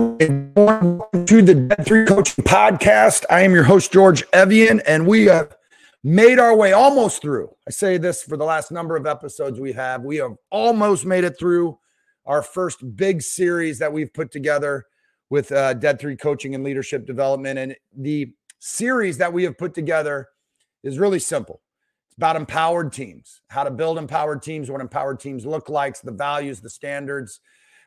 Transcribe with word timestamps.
Welcome 0.00 1.26
to 1.26 1.42
the 1.42 1.54
Dead 1.54 1.84
Three 1.84 2.06
Coaching 2.06 2.42
Podcast. 2.42 3.26
I 3.28 3.42
am 3.42 3.52
your 3.52 3.64
host, 3.64 3.92
George 3.92 4.24
Evian, 4.32 4.80
and 4.86 5.06
we 5.06 5.26
have 5.26 5.54
made 6.02 6.38
our 6.38 6.56
way 6.56 6.72
almost 6.72 7.20
through. 7.20 7.54
I 7.68 7.70
say 7.70 7.98
this 7.98 8.22
for 8.22 8.38
the 8.38 8.44
last 8.46 8.72
number 8.72 8.96
of 8.96 9.06
episodes 9.06 9.60
we 9.60 9.72
have. 9.72 10.02
We 10.02 10.16
have 10.16 10.36
almost 10.48 11.04
made 11.04 11.24
it 11.24 11.38
through 11.38 11.78
our 12.24 12.40
first 12.40 12.96
big 12.96 13.20
series 13.20 13.78
that 13.80 13.92
we've 13.92 14.10
put 14.10 14.32
together 14.32 14.86
with 15.28 15.52
uh, 15.52 15.74
Dead 15.74 16.00
Three 16.00 16.16
Coaching 16.16 16.54
and 16.54 16.64
Leadership 16.64 17.04
Development. 17.04 17.58
And 17.58 17.76
the 17.94 18.32
series 18.58 19.18
that 19.18 19.34
we 19.34 19.44
have 19.44 19.58
put 19.58 19.74
together 19.74 20.28
is 20.82 20.98
really 20.98 21.18
simple. 21.18 21.60
It's 22.06 22.16
about 22.16 22.36
empowered 22.36 22.94
teams, 22.94 23.42
how 23.48 23.64
to 23.64 23.70
build 23.70 23.98
empowered 23.98 24.40
teams, 24.40 24.70
what 24.70 24.80
empowered 24.80 25.20
teams 25.20 25.44
look 25.44 25.68
like, 25.68 26.00
the 26.00 26.10
values, 26.10 26.62
the 26.62 26.70
standards 26.70 27.40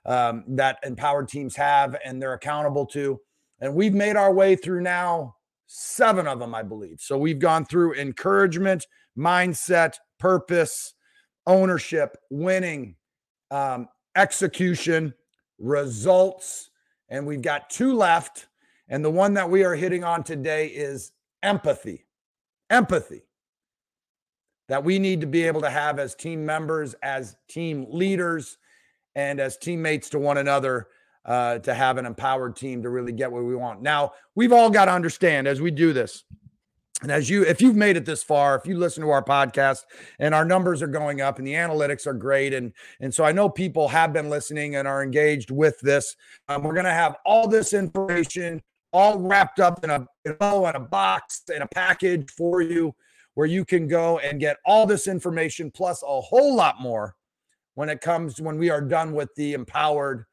um, 0.05 0.43
that 0.47 0.79
empowered 0.83 1.27
teams 1.27 1.55
have 1.55 1.95
and 2.03 2.21
they're 2.21 2.34
accountable 2.34 2.85
to. 2.88 3.20
And 3.61 3.73
we've 3.75 3.94
made 3.94 4.16
our 4.16 4.34
way 4.34 4.55
through 4.55 4.81
now 4.81 5.35
seven 5.67 6.27
of 6.27 6.39
them, 6.39 6.53
I 6.53 6.63
believe. 6.63 6.99
So 6.99 7.17
we've 7.17 7.39
gone 7.39 7.66
through 7.66 7.95
encouragement, 7.95 8.85
mindset, 9.17 9.95
purpose, 10.20 10.94
ownership, 11.47 12.17
winning, 12.30 12.95
um, 13.52 13.88
execution, 14.16 15.13
results, 15.59 16.70
and 17.09 17.25
we've 17.25 17.41
got 17.41 17.70
two 17.70 17.94
left. 17.94 18.47
And 18.89 19.03
the 19.03 19.11
one 19.11 19.33
that 19.35 19.49
we 19.49 19.63
are 19.63 19.75
hitting 19.75 20.03
on 20.03 20.23
today 20.23 20.67
is 20.67 21.11
empathy. 21.41 22.05
Empathy 22.70 23.23
that 24.70 24.83
we 24.83 24.99
need 24.99 25.22
to 25.22 25.27
be 25.27 25.44
able 25.44 25.61
to 25.61 25.70
have 25.70 25.99
as 25.99 26.16
team 26.16 26.45
members, 26.45 26.95
as 27.03 27.35
team 27.47 27.85
leaders, 27.89 28.58
and 29.16 29.40
as 29.40 29.58
teammates 29.58 30.09
to 30.09 30.20
one 30.20 30.38
another 30.38 30.88
uh, 31.26 31.59
to 31.59 31.73
have 31.73 31.98
an 31.98 32.05
empowered 32.05 32.55
team 32.55 32.84
to 32.84 32.90
really 32.90 33.13
get 33.13 33.31
what 33.31 33.44
we 33.44 33.55
want. 33.55 33.81
Now, 33.81 34.11
we've 34.36 34.52
all 34.52 34.69
got 34.69 34.86
to 34.86 34.92
understand 34.92 35.47
as 35.47 35.61
we 35.61 35.72
do 35.72 35.94
this, 35.94 36.23
and 37.02 37.11
as 37.11 37.30
you, 37.30 37.44
if 37.44 37.61
you've 37.61 37.75
made 37.75 37.97
it 37.97 38.06
this 38.06 38.23
far, 38.23 38.56
if 38.56 38.66
you 38.66 38.78
listen 38.78 39.03
to 39.03 39.09
our 39.09 39.23
podcast 39.23 39.81
and 40.19 40.34
our 40.34 40.45
numbers 40.45 40.81
are 40.81 40.88
going 40.88 41.19
up 41.19 41.38
and 41.38 41.45
the 41.45 41.53
analytics 41.53 42.08
are 42.08 42.14
great, 42.14 42.53
and 42.53 42.72
and 43.02 43.14
so 43.14 43.23
I 43.23 43.31
know 43.31 43.50
people 43.50 43.88
have 43.89 44.14
been 44.14 44.30
listening 44.30 44.75
and 44.75 44.88
are 44.88 45.03
engaged 45.03 45.52
with 45.52 45.80
this. 45.81 46.16
Um, 46.47 46.64
we're 46.64 46.73
going 46.73 46.86
to 46.86 46.91
have 46.91 47.17
all 47.25 47.47
this 47.47 47.73
information 47.73 48.61
all 48.94 49.17
wrapped 49.17 49.59
up 49.59 49.84
in 49.84 49.89
a 49.89 50.08
in 50.23 50.36
a 50.39 50.80
box 50.80 51.41
in 51.53 51.61
a 51.61 51.67
package 51.67 52.30
for 52.31 52.61
you, 52.61 52.95
where 53.34 53.47
you 53.47 53.66
can 53.66 53.88
go 53.88 54.19
and 54.19 54.39
get 54.39 54.58
all 54.66 54.86
this 54.86 55.08
information 55.08 55.72
plus 55.72 56.03
a 56.03 56.22
whole 56.22 56.56
lot 56.56 56.80
more 56.80 57.16
when 57.75 57.89
it 57.89 58.02
comes 58.02 58.39
when 58.39 58.57
we 58.57 58.69
are 58.69 58.81
done 58.81 59.13
with 59.13 59.33
the 59.35 59.53
empowered 59.53 60.25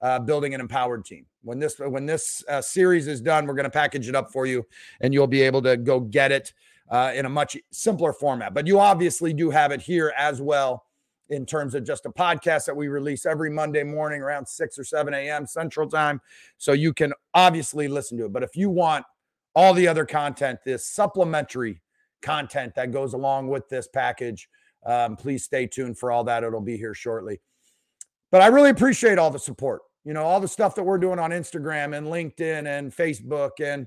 uh, 0.00 0.18
building 0.18 0.54
an 0.54 0.60
empowered 0.60 1.04
team. 1.04 1.26
When 1.42 1.58
this 1.58 1.78
when 1.78 2.06
this 2.06 2.44
uh, 2.48 2.60
series 2.60 3.06
is 3.06 3.20
done, 3.20 3.46
we're 3.46 3.54
going 3.54 3.64
to 3.64 3.70
package 3.70 4.08
it 4.08 4.14
up 4.14 4.30
for 4.30 4.46
you, 4.46 4.66
and 5.00 5.14
you'll 5.14 5.26
be 5.26 5.42
able 5.42 5.62
to 5.62 5.76
go 5.76 6.00
get 6.00 6.32
it 6.32 6.52
uh, 6.90 7.12
in 7.14 7.26
a 7.26 7.28
much 7.28 7.56
simpler 7.70 8.12
format. 8.12 8.54
But 8.54 8.66
you 8.66 8.78
obviously 8.78 9.32
do 9.32 9.50
have 9.50 9.72
it 9.72 9.80
here 9.80 10.12
as 10.16 10.40
well 10.40 10.84
in 11.30 11.44
terms 11.44 11.74
of 11.74 11.84
just 11.84 12.06
a 12.06 12.10
podcast 12.10 12.64
that 12.66 12.76
we 12.76 12.88
release 12.88 13.26
every 13.26 13.50
Monday 13.50 13.82
morning 13.82 14.22
around 14.22 14.48
six 14.48 14.78
or 14.78 14.84
seven 14.84 15.14
a.m. 15.14 15.46
Central 15.46 15.88
Time, 15.88 16.20
so 16.58 16.72
you 16.72 16.92
can 16.92 17.12
obviously 17.34 17.88
listen 17.88 18.18
to 18.18 18.26
it. 18.26 18.32
But 18.32 18.42
if 18.42 18.56
you 18.56 18.70
want 18.70 19.04
all 19.54 19.74
the 19.74 19.88
other 19.88 20.04
content, 20.04 20.60
this 20.64 20.86
supplementary 20.86 21.80
content 22.22 22.74
that 22.74 22.92
goes 22.92 23.14
along 23.14 23.48
with 23.48 23.68
this 23.68 23.88
package 23.88 24.48
um, 24.86 25.16
please 25.16 25.44
stay 25.44 25.66
tuned 25.66 25.98
for 25.98 26.10
all 26.10 26.24
that. 26.24 26.44
It'll 26.44 26.60
be 26.60 26.76
here 26.76 26.94
shortly. 26.94 27.40
But 28.30 28.42
I 28.42 28.48
really 28.48 28.70
appreciate 28.70 29.18
all 29.18 29.30
the 29.30 29.38
support. 29.38 29.82
You 30.04 30.14
know, 30.14 30.22
all 30.22 30.40
the 30.40 30.48
stuff 30.48 30.74
that 30.76 30.82
we're 30.82 30.98
doing 30.98 31.18
on 31.18 31.30
Instagram 31.30 31.96
and 31.96 32.06
LinkedIn 32.06 32.66
and 32.66 32.94
Facebook 32.94 33.60
and 33.60 33.86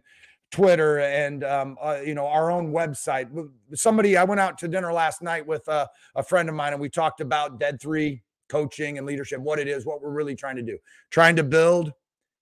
Twitter 0.51 0.99
and 0.99 1.43
um, 1.43 1.77
uh, 1.81 1.99
you 2.05 2.13
know 2.13 2.27
our 2.27 2.51
own 2.51 2.71
website. 2.71 3.29
Somebody 3.73 4.17
I 4.17 4.23
went 4.23 4.41
out 4.41 4.57
to 4.59 4.67
dinner 4.67 4.91
last 4.91 5.21
night 5.21 5.45
with 5.45 5.67
a, 5.67 5.89
a 6.15 6.23
friend 6.23 6.49
of 6.49 6.55
mine, 6.55 6.73
and 6.73 6.81
we 6.81 6.89
talked 6.89 7.21
about 7.21 7.59
Dead 7.59 7.81
Three 7.81 8.21
coaching 8.49 8.97
and 8.97 9.07
leadership, 9.07 9.39
what 9.39 9.59
it 9.59 9.67
is, 9.69 9.85
what 9.85 10.01
we're 10.01 10.11
really 10.11 10.35
trying 10.35 10.57
to 10.57 10.61
do, 10.61 10.77
trying 11.09 11.37
to 11.37 11.43
build 11.43 11.93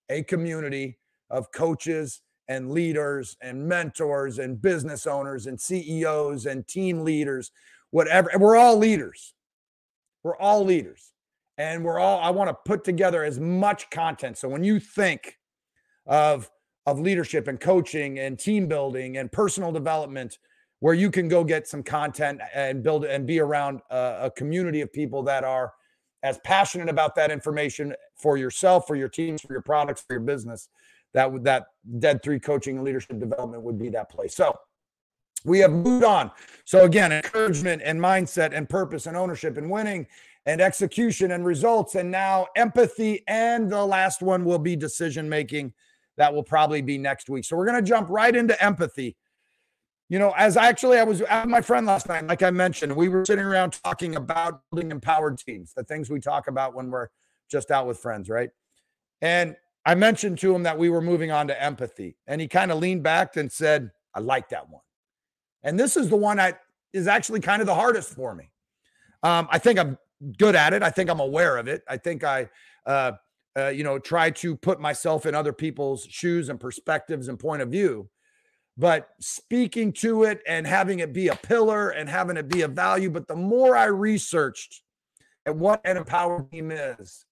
a 0.09 0.23
community 0.23 0.97
of 1.29 1.51
coaches 1.51 2.21
and 2.47 2.71
leaders 2.71 3.37
and 3.41 3.67
mentors 3.67 4.39
and 4.39 4.59
business 4.59 5.05
owners 5.05 5.45
and 5.45 5.61
CEOs 5.61 6.47
and 6.47 6.67
team 6.67 7.03
leaders 7.03 7.51
whatever. 7.91 8.29
And 8.29 8.41
We're 8.41 8.55
all 8.55 8.77
leaders. 8.77 9.33
We're 10.23 10.37
all 10.37 10.63
leaders. 10.63 11.11
And 11.57 11.83
we're 11.83 11.99
all, 11.99 12.19
I 12.19 12.29
want 12.29 12.49
to 12.49 12.57
put 12.65 12.83
together 12.83 13.23
as 13.23 13.39
much 13.39 13.89
content. 13.89 14.37
So 14.37 14.47
when 14.47 14.63
you 14.63 14.79
think 14.79 15.37
of, 16.05 16.49
of 16.85 16.99
leadership 16.99 17.47
and 17.47 17.59
coaching 17.59 18.19
and 18.19 18.39
team 18.39 18.67
building 18.67 19.17
and 19.17 19.31
personal 19.31 19.71
development, 19.71 20.37
where 20.79 20.93
you 20.93 21.11
can 21.11 21.27
go 21.27 21.43
get 21.43 21.67
some 21.67 21.83
content 21.83 22.39
and 22.53 22.81
build 22.81 23.03
and 23.03 23.27
be 23.27 23.39
around 23.39 23.81
a, 23.89 24.17
a 24.23 24.31
community 24.31 24.81
of 24.81 24.91
people 24.93 25.21
that 25.23 25.43
are 25.43 25.73
as 26.23 26.37
passionate 26.43 26.89
about 26.89 27.15
that 27.15 27.31
information 27.31 27.93
for 28.15 28.37
yourself, 28.37 28.87
for 28.87 28.95
your 28.95 29.09
teams, 29.09 29.41
for 29.41 29.53
your 29.53 29.61
products, 29.61 30.01
for 30.01 30.13
your 30.13 30.21
business, 30.21 30.69
that 31.13 31.31
would 31.31 31.43
that 31.43 31.67
dead 31.99 32.21
three 32.23 32.39
coaching 32.39 32.75
and 32.77 32.85
leadership 32.85 33.19
development 33.19 33.63
would 33.63 33.79
be 33.79 33.89
that 33.89 34.09
place. 34.09 34.35
So 34.35 34.57
we 35.45 35.59
have 35.59 35.71
moved 35.71 36.03
on. 36.03 36.31
So 36.65 36.83
again, 36.85 37.11
encouragement 37.11 37.81
and 37.83 37.99
mindset 37.99 38.55
and 38.55 38.67
purpose 38.67 39.05
and 39.05 39.15
ownership 39.15 39.57
and 39.57 39.69
winning 39.69 40.07
and 40.45 40.61
execution 40.61 41.31
and 41.31 41.45
results 41.45 41.95
and 41.95 42.09
now 42.09 42.47
empathy 42.55 43.23
and 43.27 43.71
the 43.71 43.85
last 43.85 44.21
one 44.21 44.45
will 44.45 44.59
be 44.59 44.75
decision 44.75 45.29
making. 45.29 45.73
That 46.17 46.33
will 46.33 46.43
probably 46.43 46.81
be 46.81 46.97
next 46.97 47.29
week. 47.29 47.45
So 47.45 47.55
we're 47.55 47.65
going 47.65 47.83
to 47.83 47.87
jump 47.87 48.09
right 48.09 48.35
into 48.35 48.61
empathy. 48.63 49.15
You 50.09 50.19
know, 50.19 50.33
as 50.35 50.57
actually 50.57 50.97
I 50.97 51.03
was 51.03 51.21
at 51.21 51.47
my 51.47 51.61
friend 51.61 51.85
last 51.85 52.09
night, 52.09 52.25
like 52.27 52.41
I 52.41 52.49
mentioned, 52.49 52.95
we 52.95 53.09
were 53.09 53.25
sitting 53.25 53.45
around 53.45 53.79
talking 53.83 54.15
about 54.15 54.61
building 54.71 54.91
empowered 54.91 55.37
teams, 55.37 55.73
the 55.73 55.83
things 55.83 56.09
we 56.09 56.19
talk 56.19 56.47
about 56.47 56.73
when 56.73 56.89
we're 56.89 57.09
just 57.49 57.69
out 57.69 57.85
with 57.85 57.99
friends, 57.99 58.27
right? 58.27 58.49
And 59.21 59.55
I 59.85 59.95
mentioned 59.95 60.39
to 60.39 60.53
him 60.53 60.63
that 60.63 60.77
we 60.77 60.89
were 60.89 61.01
moving 61.01 61.31
on 61.31 61.47
to 61.47 61.61
empathy. 61.61 62.17
And 62.27 62.41
he 62.41 62.47
kind 62.47 62.71
of 62.71 62.79
leaned 62.79 63.03
back 63.03 63.37
and 63.37 63.51
said, 63.51 63.91
I 64.13 64.19
like 64.19 64.49
that 64.49 64.69
one. 64.69 64.81
And 65.63 65.79
this 65.79 65.97
is 65.97 66.09
the 66.09 66.15
one 66.15 66.37
that 66.37 66.61
is 66.93 67.07
actually 67.07 67.39
kind 67.39 67.61
of 67.61 67.65
the 67.65 67.75
hardest 67.75 68.13
for 68.13 68.33
me. 68.33 68.51
Um, 69.23 69.47
I 69.51 69.59
think 69.59 69.79
I'm 69.79 69.97
good 70.37 70.55
at 70.55 70.73
it. 70.73 70.83
I 70.83 70.89
think 70.89 71.09
I'm 71.09 71.19
aware 71.19 71.57
of 71.57 71.67
it. 71.67 71.83
I 71.87 71.97
think 71.97 72.23
I, 72.23 72.49
uh, 72.85 73.13
uh, 73.57 73.67
you 73.67 73.83
know, 73.83 73.99
try 73.99 74.29
to 74.29 74.55
put 74.55 74.79
myself 74.79 75.25
in 75.25 75.35
other 75.35 75.53
people's 75.53 76.05
shoes 76.05 76.49
and 76.49 76.59
perspectives 76.59 77.27
and 77.27 77.39
point 77.39 77.61
of 77.61 77.69
view. 77.69 78.09
But 78.77 79.09
speaking 79.19 79.91
to 79.93 80.23
it 80.23 80.41
and 80.47 80.65
having 80.65 80.99
it 80.99 81.11
be 81.11 81.27
a 81.27 81.35
pillar 81.35 81.89
and 81.89 82.07
having 82.07 82.37
it 82.37 82.47
be 82.47 82.61
a 82.61 82.67
value. 82.67 83.09
But 83.09 83.27
the 83.27 83.35
more 83.35 83.75
I 83.75 83.85
researched 83.85 84.81
at 85.45 85.55
what 85.55 85.81
an 85.83 85.97
empowered 85.97 86.49
team 86.51 86.71
is, 86.71 87.25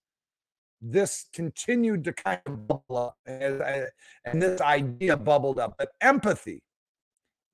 this 0.81 1.25
continued 1.33 2.03
to 2.03 2.13
kind 2.13 2.41
of 2.45 2.67
bubble 2.67 2.97
up 2.97 3.17
and, 3.25 3.61
and 4.25 4.41
this 4.41 4.59
idea 4.59 5.15
bubbled 5.15 5.57
up. 5.57 5.75
But 5.77 5.89
empathy 6.01 6.63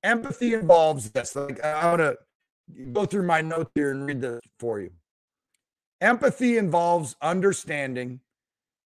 empathy 0.04 0.54
involves 0.54 1.12
this. 1.12 1.36
Like 1.36 1.64
I 1.64 1.86
want 1.90 2.00
to 2.00 2.18
go 2.92 3.06
through 3.06 3.24
my 3.24 3.42
notes 3.42 3.72
here 3.76 3.92
and 3.92 4.06
read 4.06 4.22
this 4.22 4.42
for 4.60 4.80
you. 4.80 4.92
Empathy 6.02 6.58
involves 6.58 7.16
understanding 7.22 8.20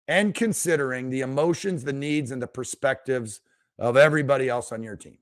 and 0.08 0.34
considering 0.34 1.10
the 1.10 1.22
emotions, 1.22 1.84
the 1.84 1.94
needs, 1.94 2.32
and 2.32 2.42
the 2.42 2.48
perspectives 2.48 3.42
of 3.80 3.98
everybody 3.98 4.50
else 4.50 4.72
on 4.72 4.84
your 4.84 4.96
team. 4.96 5.18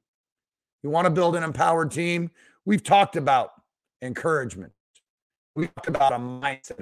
You 0.84 0.90
want 0.90 1.06
to 1.06 1.12
build 1.12 1.36
an 1.36 1.44
empowered 1.44 1.92
team? 1.92 2.32
We've 2.66 2.84
talked 2.84 3.16
about 3.16 3.52
encouragement. 4.02 4.74
We 5.56 5.68
talked 5.68 5.88
about 5.88 6.14
a 6.14 6.18
mindset, 6.18 6.80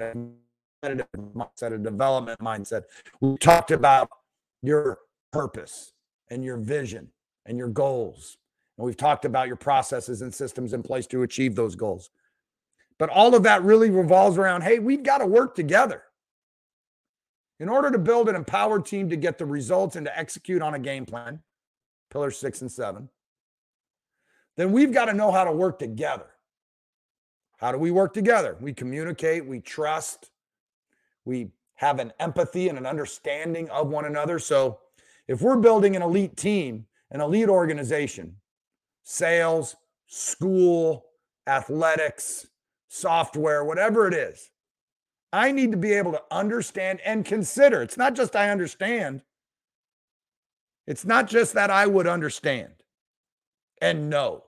a 0.82 0.96
mindset, 1.16 1.72
a 1.72 1.78
development 1.78 2.40
mindset. 2.40 2.82
We 3.20 3.36
talked 3.38 3.70
about 3.70 4.10
your 4.62 4.98
purpose 5.32 5.92
and 6.30 6.44
your 6.44 6.56
vision 6.56 7.08
and 7.46 7.56
your 7.56 7.68
goals. 7.68 8.36
And 8.76 8.86
we've 8.86 8.96
talked 8.96 9.24
about 9.24 9.46
your 9.46 9.56
processes 9.56 10.22
and 10.22 10.34
systems 10.34 10.72
in 10.72 10.82
place 10.82 11.06
to 11.08 11.22
achieve 11.22 11.54
those 11.54 11.76
goals. 11.76 12.10
But 12.98 13.10
all 13.10 13.34
of 13.34 13.42
that 13.44 13.62
really 13.62 13.90
revolves 13.90 14.38
around 14.38 14.62
hey, 14.62 14.78
we've 14.78 15.02
got 15.02 15.18
to 15.18 15.26
work 15.26 15.54
together. 15.54 16.02
In 17.60 17.68
order 17.68 17.90
to 17.90 17.98
build 17.98 18.28
an 18.28 18.34
empowered 18.34 18.84
team 18.84 19.08
to 19.10 19.16
get 19.16 19.38
the 19.38 19.46
results 19.46 19.96
and 19.96 20.06
to 20.06 20.18
execute 20.18 20.60
on 20.60 20.74
a 20.74 20.78
game 20.78 21.06
plan, 21.06 21.40
pillar 22.10 22.30
six 22.30 22.60
and 22.62 22.70
seven, 22.70 23.08
then 24.56 24.72
we've 24.72 24.92
got 24.92 25.06
to 25.06 25.14
know 25.14 25.30
how 25.30 25.44
to 25.44 25.52
work 25.52 25.78
together. 25.78 26.26
How 27.58 27.72
do 27.72 27.78
we 27.78 27.90
work 27.90 28.12
together? 28.12 28.56
We 28.60 28.74
communicate, 28.74 29.46
we 29.46 29.60
trust, 29.60 30.30
we 31.24 31.48
have 31.76 31.98
an 31.98 32.12
empathy 32.20 32.68
and 32.68 32.78
an 32.78 32.86
understanding 32.86 33.68
of 33.70 33.88
one 33.88 34.04
another. 34.04 34.38
So 34.38 34.80
if 35.28 35.40
we're 35.40 35.56
building 35.56 35.96
an 35.96 36.02
elite 36.02 36.36
team, 36.36 36.86
an 37.10 37.20
elite 37.20 37.48
organization, 37.48 38.36
sales, 39.04 39.76
school, 40.06 41.04
athletics, 41.46 42.48
software, 42.88 43.64
whatever 43.64 44.08
it 44.08 44.14
is. 44.14 44.50
I 45.32 45.52
need 45.52 45.70
to 45.72 45.76
be 45.76 45.92
able 45.92 46.12
to 46.12 46.22
understand 46.30 47.00
and 47.04 47.24
consider. 47.24 47.82
It's 47.82 47.96
not 47.96 48.14
just 48.14 48.34
I 48.34 48.50
understand, 48.50 49.22
it's 50.86 51.04
not 51.04 51.28
just 51.28 51.54
that 51.54 51.70
I 51.70 51.86
would 51.86 52.06
understand 52.06 52.72
and 53.80 54.10
know, 54.10 54.44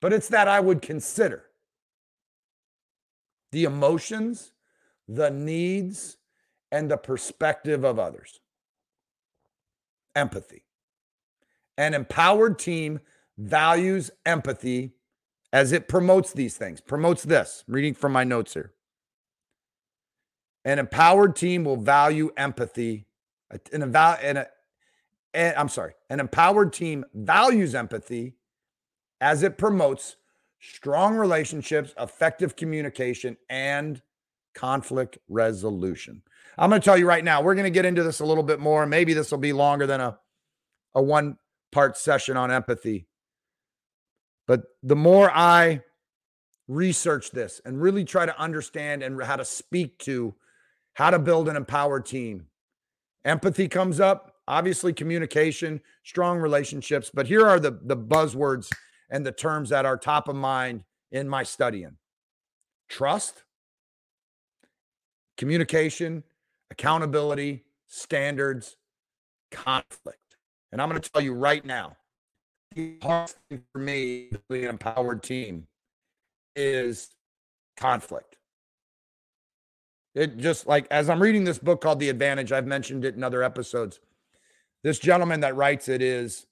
but 0.00 0.12
it's 0.12 0.28
that 0.28 0.48
I 0.48 0.60
would 0.60 0.82
consider 0.82 1.44
the 3.52 3.64
emotions, 3.64 4.52
the 5.06 5.30
needs, 5.30 6.16
and 6.70 6.90
the 6.90 6.96
perspective 6.96 7.84
of 7.84 7.98
others. 7.98 8.40
Empathy. 10.14 10.67
An 11.78 11.94
empowered 11.94 12.58
team 12.58 13.00
values 13.38 14.10
empathy 14.26 14.92
as 15.52 15.72
it 15.72 15.88
promotes 15.88 16.32
these 16.32 16.56
things, 16.56 16.80
promotes 16.80 17.22
this. 17.22 17.64
I'm 17.66 17.74
reading 17.74 17.94
from 17.94 18.12
my 18.12 18.24
notes 18.24 18.52
here. 18.52 18.72
An 20.64 20.78
empowered 20.78 21.36
team 21.36 21.64
will 21.64 21.76
value 21.76 22.30
empathy. 22.36 23.06
An, 23.72 23.82
eval- 23.82 24.44
I'm 25.34 25.68
sorry, 25.68 25.94
an 26.10 26.20
empowered 26.20 26.72
team 26.72 27.04
values 27.14 27.74
empathy 27.74 28.34
as 29.20 29.42
it 29.42 29.56
promotes 29.56 30.16
strong 30.60 31.16
relationships, 31.16 31.94
effective 31.98 32.56
communication, 32.56 33.36
and 33.48 34.02
conflict 34.54 35.18
resolution. 35.28 36.22
I'm 36.58 36.70
going 36.70 36.80
to 36.80 36.84
tell 36.84 36.98
you 36.98 37.06
right 37.06 37.24
now, 37.24 37.40
we're 37.40 37.54
going 37.54 37.64
to 37.64 37.70
get 37.70 37.86
into 37.86 38.02
this 38.02 38.18
a 38.20 38.26
little 38.26 38.42
bit 38.42 38.58
more. 38.58 38.84
Maybe 38.84 39.14
this 39.14 39.30
will 39.30 39.38
be 39.38 39.52
longer 39.52 39.86
than 39.86 40.00
a, 40.00 40.18
a 40.94 41.02
one 41.02 41.38
part 41.72 41.96
session 41.96 42.36
on 42.36 42.50
empathy. 42.50 43.06
But 44.46 44.62
the 44.82 44.96
more 44.96 45.30
I 45.30 45.82
research 46.66 47.30
this 47.30 47.60
and 47.64 47.80
really 47.80 48.04
try 48.04 48.26
to 48.26 48.40
understand 48.40 49.02
and 49.02 49.22
how 49.22 49.36
to 49.36 49.44
speak 49.44 49.98
to 50.00 50.34
how 50.94 51.10
to 51.10 51.18
build 51.18 51.48
an 51.48 51.56
empowered 51.56 52.06
team, 52.06 52.46
empathy 53.24 53.68
comes 53.68 54.00
up, 54.00 54.34
obviously 54.48 54.92
communication, 54.92 55.80
strong 56.02 56.38
relationships. 56.38 57.10
But 57.12 57.26
here 57.26 57.46
are 57.46 57.60
the, 57.60 57.78
the 57.82 57.96
buzzwords 57.96 58.70
and 59.10 59.24
the 59.24 59.32
terms 59.32 59.68
that 59.70 59.86
are 59.86 59.96
top 59.96 60.28
of 60.28 60.36
mind 60.36 60.84
in 61.12 61.28
my 61.28 61.42
studying 61.42 61.96
trust, 62.88 63.44
communication, 65.36 66.24
accountability, 66.70 67.64
standards, 67.86 68.76
conflict. 69.50 70.27
And 70.72 70.82
I'm 70.82 70.88
going 70.88 71.00
to 71.00 71.10
tell 71.10 71.22
you 71.22 71.32
right 71.32 71.64
now, 71.64 71.96
the 72.74 72.98
hardest 73.02 73.38
thing 73.48 73.62
for 73.72 73.78
me, 73.78 74.30
the 74.48 74.68
empowered 74.68 75.22
team, 75.22 75.66
is 76.54 77.10
conflict. 77.76 78.36
It 80.14 80.36
just 80.36 80.66
like 80.66 80.86
as 80.90 81.08
I'm 81.08 81.22
reading 81.22 81.44
this 81.44 81.58
book 81.58 81.80
called 81.80 82.00
The 82.00 82.08
Advantage, 82.08 82.52
I've 82.52 82.66
mentioned 82.66 83.04
it 83.04 83.14
in 83.14 83.22
other 83.22 83.42
episodes. 83.42 84.00
This 84.82 84.98
gentleman 84.98 85.40
that 85.40 85.56
writes 85.56 85.88
it 85.88 86.02
is 86.02 86.46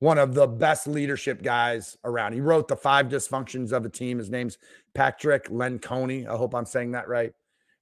one 0.00 0.18
of 0.18 0.34
the 0.34 0.46
best 0.46 0.86
leadership 0.86 1.42
guys 1.42 1.96
around. 2.04 2.32
He 2.32 2.40
wrote 2.40 2.68
The 2.68 2.76
Five 2.76 3.08
Dysfunctions 3.08 3.72
of 3.72 3.84
a 3.84 3.88
Team. 3.88 4.18
His 4.18 4.30
name's 4.30 4.58
Patrick 4.94 5.48
Lencioni. 5.48 6.26
I 6.26 6.36
hope 6.36 6.54
I'm 6.54 6.66
saying 6.66 6.92
that 6.92 7.08
right. 7.08 7.32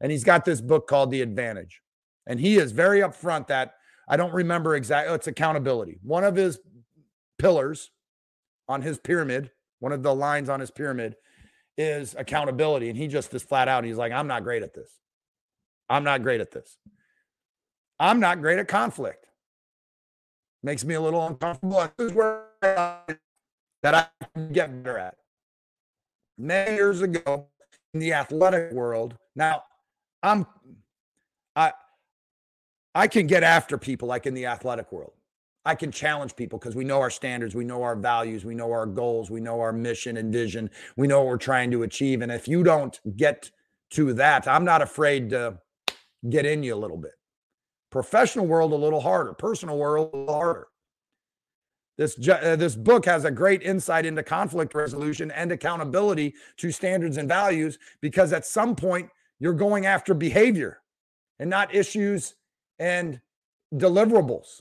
And 0.00 0.12
he's 0.12 0.24
got 0.24 0.44
this 0.44 0.60
book 0.60 0.86
called 0.86 1.10
The 1.10 1.22
Advantage. 1.22 1.80
And 2.26 2.38
he 2.38 2.56
is 2.56 2.72
very 2.72 3.00
upfront 3.00 3.48
that 3.48 3.74
I 4.08 4.16
don't 4.16 4.32
remember 4.32 4.74
exactly. 4.74 5.10
Oh, 5.10 5.14
it's 5.14 5.26
accountability. 5.26 5.98
One 6.02 6.24
of 6.24 6.36
his 6.36 6.58
pillars 7.38 7.90
on 8.68 8.82
his 8.82 8.98
pyramid, 8.98 9.50
one 9.80 9.92
of 9.92 10.02
the 10.02 10.14
lines 10.14 10.48
on 10.48 10.60
his 10.60 10.70
pyramid 10.70 11.16
is 11.78 12.14
accountability. 12.18 12.88
And 12.88 12.98
he 12.98 13.08
just 13.08 13.32
is 13.34 13.42
flat 13.42 13.68
out. 13.68 13.84
He's 13.84 13.96
like, 13.96 14.12
I'm 14.12 14.26
not 14.26 14.44
great 14.44 14.62
at 14.62 14.74
this. 14.74 14.90
I'm 15.88 16.04
not 16.04 16.22
great 16.22 16.40
at 16.40 16.50
this. 16.50 16.78
I'm 18.00 18.20
not 18.20 18.40
great 18.40 18.58
at 18.58 18.68
conflict. 18.68 19.26
Makes 20.62 20.84
me 20.84 20.94
a 20.94 21.00
little 21.00 21.26
uncomfortable. 21.26 21.88
This 21.96 22.10
is 22.10 22.14
where 22.14 22.44
that 22.60 23.18
I 23.84 24.06
can 24.34 24.52
get 24.52 24.82
better 24.82 24.98
at. 24.98 25.16
Many 26.38 26.74
years 26.76 27.02
ago 27.02 27.48
in 27.92 28.00
the 28.00 28.12
athletic 28.12 28.72
world, 28.72 29.16
now 29.36 29.64
I'm 30.22 30.46
I 31.54 31.72
I 32.94 33.06
can 33.08 33.26
get 33.26 33.42
after 33.42 33.78
people 33.78 34.08
like 34.08 34.26
in 34.26 34.34
the 34.34 34.46
athletic 34.46 34.92
world. 34.92 35.12
I 35.64 35.74
can 35.74 35.92
challenge 35.92 36.34
people 36.34 36.58
because 36.58 36.74
we 36.74 36.84
know 36.84 37.00
our 37.00 37.10
standards, 37.10 37.54
we 37.54 37.64
know 37.64 37.82
our 37.82 37.94
values, 37.94 38.44
we 38.44 38.54
know 38.54 38.72
our 38.72 38.86
goals, 38.86 39.30
we 39.30 39.40
know 39.40 39.60
our 39.60 39.72
mission 39.72 40.16
and 40.16 40.32
vision, 40.32 40.70
we 40.96 41.06
know 41.06 41.20
what 41.20 41.28
we're 41.28 41.36
trying 41.36 41.70
to 41.70 41.84
achieve. 41.84 42.20
And 42.20 42.32
if 42.32 42.48
you 42.48 42.64
don't 42.64 42.98
get 43.16 43.50
to 43.90 44.12
that, 44.14 44.48
I'm 44.48 44.64
not 44.64 44.82
afraid 44.82 45.30
to 45.30 45.58
get 46.28 46.46
in 46.46 46.62
you 46.62 46.74
a 46.74 46.76
little 46.76 46.96
bit. 46.96 47.12
Professional 47.90 48.46
world 48.46 48.72
a 48.72 48.76
little 48.76 49.00
harder, 49.00 49.34
personal 49.34 49.78
world 49.78 50.10
harder. 50.28 50.66
This 51.98 52.16
uh, 52.28 52.56
this 52.56 52.74
book 52.74 53.04
has 53.04 53.24
a 53.24 53.30
great 53.30 53.62
insight 53.62 54.06
into 54.06 54.22
conflict 54.22 54.74
resolution 54.74 55.30
and 55.30 55.52
accountability 55.52 56.34
to 56.56 56.72
standards 56.72 57.18
and 57.18 57.28
values 57.28 57.78
because 58.00 58.32
at 58.32 58.46
some 58.46 58.74
point 58.74 59.10
you're 59.38 59.52
going 59.52 59.84
after 59.86 60.14
behavior 60.14 60.80
and 61.38 61.50
not 61.50 61.74
issues 61.74 62.34
and 62.82 63.20
deliverables 63.72 64.60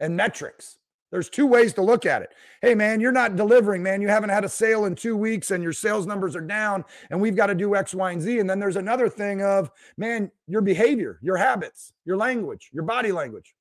and 0.00 0.16
metrics. 0.16 0.78
There's 1.10 1.28
two 1.28 1.46
ways 1.46 1.74
to 1.74 1.82
look 1.82 2.06
at 2.06 2.22
it. 2.22 2.30
Hey, 2.62 2.74
man, 2.74 2.98
you're 2.98 3.12
not 3.12 3.36
delivering, 3.36 3.82
man. 3.82 4.00
You 4.00 4.08
haven't 4.08 4.30
had 4.30 4.44
a 4.44 4.48
sale 4.48 4.86
in 4.86 4.94
two 4.94 5.16
weeks 5.16 5.50
and 5.50 5.62
your 5.62 5.74
sales 5.74 6.06
numbers 6.06 6.34
are 6.34 6.40
down, 6.40 6.84
and 7.10 7.20
we've 7.20 7.36
got 7.36 7.46
to 7.48 7.54
do 7.54 7.76
X, 7.76 7.94
Y, 7.94 8.10
and 8.10 8.22
Z. 8.22 8.38
And 8.38 8.48
then 8.48 8.58
there's 8.58 8.76
another 8.76 9.08
thing 9.08 9.42
of, 9.42 9.70
man, 9.98 10.30
your 10.46 10.62
behavior, 10.62 11.18
your 11.22 11.36
habits, 11.36 11.92
your 12.06 12.16
language, 12.16 12.70
your 12.72 12.84
body 12.84 13.12
language. 13.12 13.54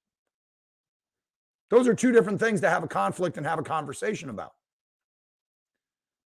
Those 1.69 1.88
are 1.89 1.94
two 1.94 2.13
different 2.13 2.39
things 2.39 2.62
to 2.62 2.69
have 2.69 2.83
a 2.83 2.88
conflict 2.88 3.36
and 3.36 3.45
have 3.45 3.59
a 3.59 3.63
conversation 3.63 4.30
about. 4.30 4.54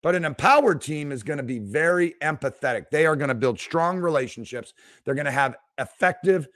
But 0.03 0.15
an 0.15 0.25
empowered 0.25 0.81
team 0.81 1.11
is 1.11 1.23
going 1.23 1.37
to 1.37 1.43
be 1.43 1.59
very 1.59 2.13
empathetic. 2.21 2.91
They 2.91 3.07
are 3.07 3.15
going 3.15 3.29
to 3.29 3.35
build 3.35 3.59
strong 3.59 3.97
relationships. 3.97 4.73
They're 5.03 5.15
going 5.15 5.25
to 5.25 5.31
have 5.31 5.55
effective 5.79 6.47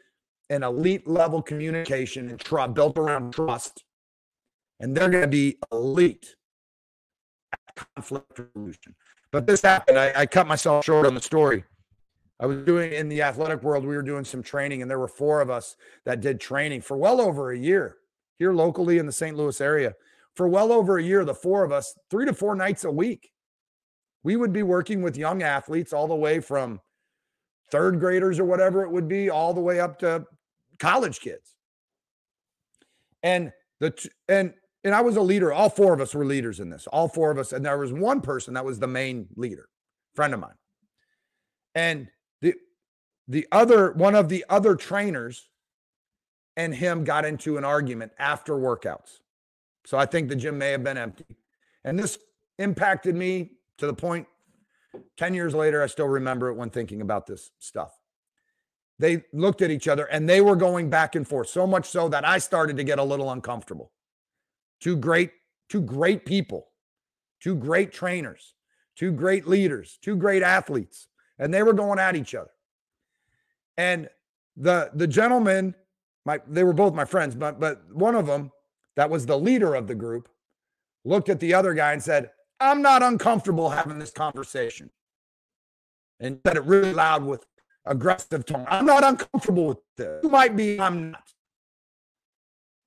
and 0.50 0.64
elite 0.64 1.08
level 1.08 1.42
communication 1.42 2.30
and 2.30 2.40
trust 2.40 2.74
built 2.74 2.98
around 2.98 3.34
trust 3.34 3.84
and 4.80 4.96
they're 4.96 5.10
going 5.10 5.22
to 5.22 5.28
be 5.28 5.58
elite 5.72 6.36
at 7.54 7.88
conflict 7.96 8.40
resolution. 8.40 8.96
But 9.32 9.48
this 9.48 9.62
happened. 9.62 9.98
I, 9.98 10.14
I 10.16 10.26
cut 10.26 10.48
myself 10.48 10.86
short 10.86 11.06
on 11.06 11.16
the 11.16 11.22
story. 11.22 11.64
I 12.40 12.46
was 12.46 12.58
doing 12.64 12.92
in 12.92 13.08
the 13.08 13.22
athletic 13.22 13.64
world, 13.64 13.86
we 13.86 13.96
were 13.96 14.02
doing 14.02 14.26
some 14.26 14.44
training, 14.44 14.82
and 14.82 14.92
there 14.92 15.00
were 15.00 15.08
four 15.08 15.42
of 15.42 15.50
us 15.50 15.76
that 16.06 16.22
did 16.22 16.40
training 16.40 16.82
for 16.82 16.98
well 16.98 17.22
over 17.22 17.52
a 17.52 17.58
year 17.58 17.98
here 18.38 18.54
locally 18.54 18.98
in 18.98 19.06
the 19.06 19.12
St. 19.12 19.38
Louis 19.38 19.60
area. 19.62 19.94
For 20.36 20.50
well 20.50 20.74
over 20.74 20.98
a 20.98 21.04
year, 21.04 21.24
the 21.24 21.34
four 21.34 21.64
of 21.64 21.72
us, 21.72 21.98
three 22.12 22.26
to 22.26 22.34
four 22.34 22.56
nights 22.56 22.84
a 22.84 22.92
week, 22.92 23.32
we 24.24 24.36
would 24.36 24.52
be 24.52 24.64
working 24.64 25.02
with 25.02 25.16
young 25.16 25.44
athletes 25.44 25.94
all 25.94 26.08
the 26.08 26.16
way 26.16 26.42
from 26.42 26.82
third 27.72 28.02
graders 28.02 28.38
or 28.38 28.44
whatever 28.44 28.84
it 28.84 28.92
would 28.92 29.08
be, 29.08 29.30
all 29.30 29.54
the 29.54 29.62
way 29.62 29.80
up 29.80 29.98
to 30.00 30.26
college 30.80 31.20
kids. 31.20 31.56
And 33.24 33.52
the 33.80 34.10
and 34.28 34.54
and 34.84 34.94
I 34.94 35.02
was 35.02 35.18
a 35.18 35.22
leader. 35.22 35.52
All 35.52 35.70
four 35.70 35.94
of 35.94 36.02
us 36.02 36.14
were 36.14 36.26
leaders 36.26 36.60
in 36.60 36.70
this. 36.70 36.88
All 36.88 37.08
four 37.08 37.32
of 37.32 37.38
us, 37.38 37.54
and 37.54 37.66
there 37.66 37.78
was 37.78 37.92
one 37.92 38.22
person 38.22 38.54
that 38.54 38.66
was 38.66 38.80
the 38.80 38.88
main 38.88 39.28
leader, 39.36 39.68
friend 40.14 40.34
of 40.34 40.40
mine. 40.40 40.54
And 41.74 42.08
the 42.42 42.54
the 43.28 43.48
other 43.52 43.92
one 43.94 44.16
of 44.16 44.30
the 44.30 44.46
other 44.50 44.76
trainers 44.76 45.50
and 46.58 46.74
him 46.74 47.04
got 47.04 47.26
into 47.26 47.58
an 47.58 47.66
argument 47.66 48.12
after 48.18 48.54
workouts. 48.54 49.20
So 49.86 49.98
I 49.98 50.06
think 50.06 50.30
the 50.30 50.36
gym 50.36 50.58
may 50.58 50.72
have 50.72 50.84
been 50.84 50.98
empty. 50.98 51.26
And 51.84 52.00
this 52.00 52.18
impacted 52.58 53.16
me 53.16 53.52
to 53.78 53.88
the 53.88 53.94
point 53.94 54.28
10 55.18 55.34
years 55.34 55.54
later, 55.54 55.84
I 55.84 55.88
still 55.88 56.08
remember 56.08 56.50
it 56.50 56.56
when 56.56 56.70
thinking 56.70 57.02
about 57.02 57.28
this 57.28 57.52
stuff. 57.60 57.92
They 59.00 59.24
looked 59.34 59.62
at 59.62 59.72
each 59.72 59.88
other 59.88 60.06
and 60.06 60.28
they 60.28 60.42
were 60.42 60.56
going 60.56 60.90
back 60.90 61.16
and 61.16 61.28
forth, 61.28 61.50
so 61.50 61.68
much 61.68 61.86
so 61.86 62.08
that 62.10 62.26
I 62.26 62.38
started 62.38 62.78
to 62.78 62.84
get 62.84 63.00
a 63.00 63.04
little 63.04 63.32
uncomfortable. 63.32 63.92
Two 64.80 64.96
great, 64.96 65.32
two 65.70 65.82
great 65.82 66.26
people, 66.26 66.68
two 67.42 67.56
great 67.56 67.92
trainers, 67.92 68.54
two 68.96 69.12
great 69.12 69.48
leaders, 69.48 70.00
two 70.02 70.16
great 70.16 70.44
athletes, 70.44 71.08
and 71.40 71.54
they 71.54 71.64
were 71.64 71.74
going 71.74 72.00
at 72.00 72.16
each 72.16 72.34
other. 72.34 72.52
And 73.78 74.10
the 74.56 74.92
the 74.94 75.08
gentleman, 75.08 75.76
my 76.26 76.40
they 76.48 76.64
were 76.64 76.74
both 76.74 76.94
my 76.94 77.06
friends, 77.06 77.36
but 77.36 77.60
but 77.60 77.84
one 77.94 78.16
of 78.16 78.28
them 78.28 78.52
that 78.96 79.10
was 79.10 79.26
the 79.26 79.38
leader 79.38 79.76
of 79.76 79.88
the 79.88 79.96
group 79.96 80.30
looked 81.04 81.28
at 81.28 81.42
the 81.42 81.54
other 81.54 81.74
guy 81.74 81.92
and 81.92 82.02
said, 82.02 82.32
"I'm 82.62 82.82
not 82.82 83.04
uncomfortable 83.04 83.70
having 83.70 84.00
this 84.00 84.12
conversation." 84.12 84.90
And 86.22 86.40
said 86.46 86.56
it 86.56 86.64
really 86.64 86.94
loud 86.94 87.26
with 87.26 87.46
aggressive 87.86 88.46
tone. 88.46 88.66
I'm 88.68 88.86
not 88.86 89.04
uncomfortable 89.04 89.68
with 89.68 89.78
this. 89.98 90.24
You 90.24 90.30
might 90.30 90.56
be, 90.56 90.80
I'm 90.80 91.12
not. 91.12 91.24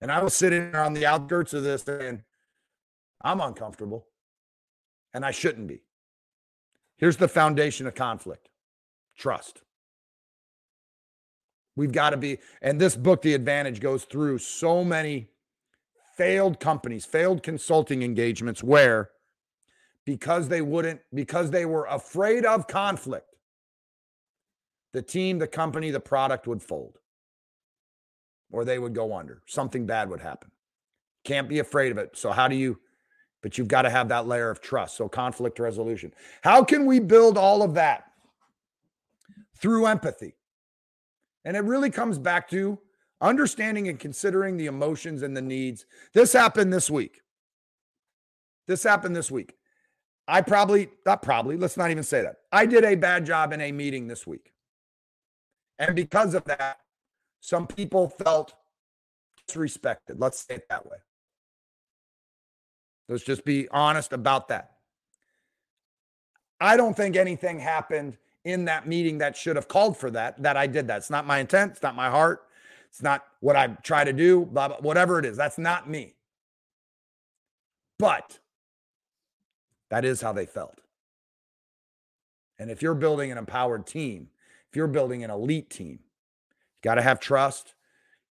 And 0.00 0.12
I 0.12 0.22
was 0.22 0.34
sitting 0.34 0.74
on 0.74 0.92
the 0.92 1.06
outskirts 1.06 1.52
of 1.52 1.64
this 1.64 1.86
and 1.88 2.22
I'm 3.20 3.40
uncomfortable 3.40 4.06
and 5.12 5.24
I 5.24 5.30
shouldn't 5.30 5.66
be. 5.66 5.82
Here's 6.96 7.16
the 7.16 7.28
foundation 7.28 7.86
of 7.86 7.94
conflict 7.94 8.48
trust. 9.16 9.62
We've 11.74 11.92
got 11.92 12.10
to 12.10 12.16
be, 12.16 12.38
and 12.60 12.80
this 12.80 12.96
book, 12.96 13.22
The 13.22 13.34
Advantage, 13.34 13.80
goes 13.80 14.04
through 14.04 14.38
so 14.38 14.84
many 14.84 15.30
failed 16.16 16.58
companies, 16.58 17.04
failed 17.04 17.42
consulting 17.44 18.02
engagements 18.02 18.62
where 18.62 19.10
because 20.04 20.48
they 20.48 20.62
wouldn't, 20.62 21.00
because 21.14 21.50
they 21.50 21.66
were 21.66 21.84
afraid 21.86 22.44
of 22.44 22.66
conflict, 22.66 23.27
the 24.92 25.02
team, 25.02 25.38
the 25.38 25.46
company, 25.46 25.90
the 25.90 26.00
product 26.00 26.46
would 26.46 26.62
fold 26.62 26.98
or 28.50 28.64
they 28.64 28.78
would 28.78 28.94
go 28.94 29.14
under. 29.14 29.42
Something 29.46 29.86
bad 29.86 30.10
would 30.10 30.20
happen. 30.20 30.50
Can't 31.24 31.48
be 31.48 31.58
afraid 31.58 31.92
of 31.92 31.98
it. 31.98 32.16
So, 32.16 32.30
how 32.30 32.48
do 32.48 32.56
you, 32.56 32.78
but 33.42 33.58
you've 33.58 33.68
got 33.68 33.82
to 33.82 33.90
have 33.90 34.08
that 34.08 34.26
layer 34.26 34.50
of 34.50 34.60
trust. 34.60 34.96
So, 34.96 35.08
conflict 35.08 35.58
resolution. 35.58 36.12
How 36.42 36.64
can 36.64 36.86
we 36.86 37.00
build 37.00 37.36
all 37.36 37.62
of 37.62 37.74
that? 37.74 38.04
Through 39.60 39.86
empathy. 39.86 40.34
And 41.44 41.56
it 41.56 41.64
really 41.64 41.90
comes 41.90 42.18
back 42.18 42.48
to 42.50 42.78
understanding 43.20 43.88
and 43.88 43.98
considering 43.98 44.56
the 44.56 44.66
emotions 44.66 45.22
and 45.22 45.36
the 45.36 45.42
needs. 45.42 45.84
This 46.14 46.32
happened 46.32 46.72
this 46.72 46.90
week. 46.90 47.20
This 48.66 48.82
happened 48.82 49.16
this 49.16 49.30
week. 49.30 49.54
I 50.28 50.42
probably, 50.42 50.90
not 51.06 51.22
probably, 51.22 51.56
let's 51.56 51.76
not 51.76 51.90
even 51.90 52.04
say 52.04 52.22
that. 52.22 52.36
I 52.52 52.66
did 52.66 52.84
a 52.84 52.94
bad 52.94 53.24
job 53.24 53.52
in 53.52 53.60
a 53.62 53.72
meeting 53.72 54.06
this 54.06 54.26
week. 54.26 54.52
And 55.78 55.94
because 55.94 56.34
of 56.34 56.44
that, 56.44 56.78
some 57.40 57.66
people 57.66 58.08
felt 58.08 58.54
disrespected. 59.48 60.16
Let's 60.16 60.44
say 60.46 60.56
it 60.56 60.68
that 60.68 60.86
way. 60.86 60.98
Let's 63.08 63.24
just 63.24 63.44
be 63.44 63.68
honest 63.70 64.12
about 64.12 64.48
that. 64.48 64.72
I 66.60 66.76
don't 66.76 66.96
think 66.96 67.16
anything 67.16 67.58
happened 67.58 68.16
in 68.44 68.64
that 68.64 68.86
meeting 68.86 69.18
that 69.18 69.36
should 69.36 69.56
have 69.56 69.68
called 69.68 69.96
for 69.96 70.10
that, 70.10 70.42
that 70.42 70.56
I 70.56 70.66
did 70.66 70.88
that. 70.88 70.98
It's 70.98 71.10
not 71.10 71.26
my 71.26 71.38
intent. 71.38 71.72
It's 71.72 71.82
not 71.82 71.94
my 71.94 72.10
heart. 72.10 72.42
It's 72.90 73.02
not 73.02 73.24
what 73.40 73.56
I 73.56 73.68
try 73.82 74.04
to 74.04 74.12
do, 74.12 74.44
blah, 74.46 74.68
blah, 74.68 74.78
whatever 74.78 75.18
it 75.18 75.24
is. 75.24 75.36
That's 75.36 75.58
not 75.58 75.88
me. 75.88 76.14
But 77.98 78.38
that 79.90 80.04
is 80.04 80.20
how 80.20 80.32
they 80.32 80.46
felt. 80.46 80.80
And 82.58 82.70
if 82.70 82.82
you're 82.82 82.94
building 82.94 83.30
an 83.30 83.38
empowered 83.38 83.86
team, 83.86 84.28
if 84.70 84.76
you're 84.76 84.86
building 84.86 85.24
an 85.24 85.30
elite 85.30 85.70
team, 85.70 86.00
you 86.00 86.82
got 86.82 86.96
to 86.96 87.02
have 87.02 87.20
trust. 87.20 87.74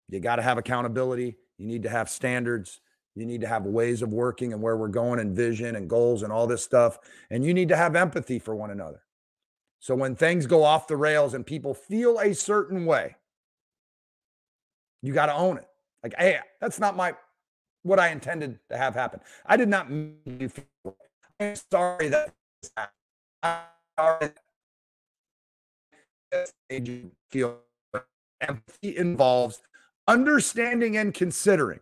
You 0.10 0.20
got 0.20 0.38
to 0.38 0.42
have 0.42 0.58
accountability. 0.58 1.38
You 1.58 1.68
need 1.68 1.84
to 1.84 1.90
have 1.90 2.10
standards. 2.10 2.80
You 3.16 3.26
need 3.26 3.42
to 3.42 3.48
have 3.48 3.66
ways 3.66 4.02
of 4.02 4.14
working 4.14 4.54
and 4.54 4.62
where 4.62 4.78
we're 4.78 4.88
going 4.90 5.20
and 5.20 5.36
vision 5.36 5.76
and 5.76 5.90
goals 5.90 6.22
and 6.22 6.32
all 6.32 6.46
this 6.46 6.64
stuff. 6.64 7.00
And 7.32 7.44
you 7.44 7.54
need 7.54 7.70
to 7.70 7.76
have 7.76 7.96
empathy 7.96 8.38
for 8.38 8.56
one 8.56 8.70
another. 8.70 9.02
So 9.80 9.96
when 9.96 10.16
things 10.16 10.46
go 10.46 10.64
off 10.64 10.88
the 10.88 10.96
rails 10.96 11.34
and 11.34 11.46
people 11.46 11.74
feel 11.74 12.20
a 12.20 12.34
certain 12.34 12.86
way, 12.86 13.16
you 15.02 15.14
got 15.14 15.28
to 15.28 15.34
own 15.34 15.58
it. 15.58 15.68
Like, 16.04 16.16
hey, 16.18 16.40
that's 16.62 16.80
not 16.80 16.96
my 16.96 17.16
what 17.84 18.00
I 18.00 18.10
intended 18.10 18.60
to 18.70 18.78
have 18.78 18.94
happen. 18.94 19.20
I 19.46 19.58
did 19.58 19.70
not 19.70 19.90
mean 19.90 20.18
you 20.26 20.50
feel. 20.50 20.96
I'm 21.40 21.56
sorry 21.72 22.10
that 22.10 22.34
I'm 23.44 23.62
sorry 23.98 24.32
made 26.70 26.88
you 26.88 27.12
feel. 27.30 27.60
Empathy 28.40 28.96
involves 28.96 29.62
understanding 30.08 30.98
and 30.98 31.14
considering 31.14 31.80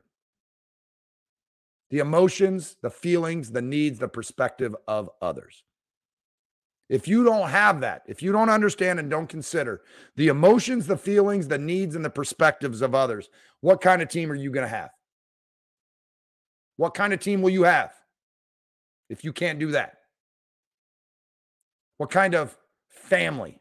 the 1.90 2.00
emotions, 2.00 2.78
the 2.82 2.90
feelings, 2.90 3.52
the 3.52 3.62
needs, 3.62 4.00
the 4.00 4.08
perspective 4.08 4.76
of 4.88 5.10
others. 5.22 5.64
If 6.88 7.08
you 7.08 7.24
don't 7.24 7.50
have 7.50 7.82
that, 7.82 8.04
if 8.08 8.22
you 8.22 8.32
don't 8.32 8.50
understand 8.50 9.00
and 9.00 9.10
don't 9.10 9.28
consider 9.28 9.82
the 10.16 10.28
emotions, 10.28 10.88
the 10.88 10.98
feelings, 10.98 11.48
the 11.48 11.58
needs, 11.58 11.96
and 11.96 12.06
the 12.06 12.10
perspectives 12.10 12.82
of 12.82 12.94
others, 12.94 13.30
what 13.62 13.82
kind 13.82 14.02
of 14.02 14.10
team 14.10 14.32
are 14.32 14.36
you 14.36 14.52
going 14.52 14.66
to 14.66 14.76
have? 14.76 14.92
What 16.78 16.94
kind 16.94 17.14
of 17.14 17.20
team 17.20 17.42
will 17.42 17.50
you 17.50 17.64
have 17.64 17.92
if 19.10 19.24
you 19.24 19.34
can't 19.34 19.60
do 19.60 19.72
that? 19.72 19.98
What 21.98 22.12
kind 22.12 22.36
of 22.36 22.56
family? 22.88 23.60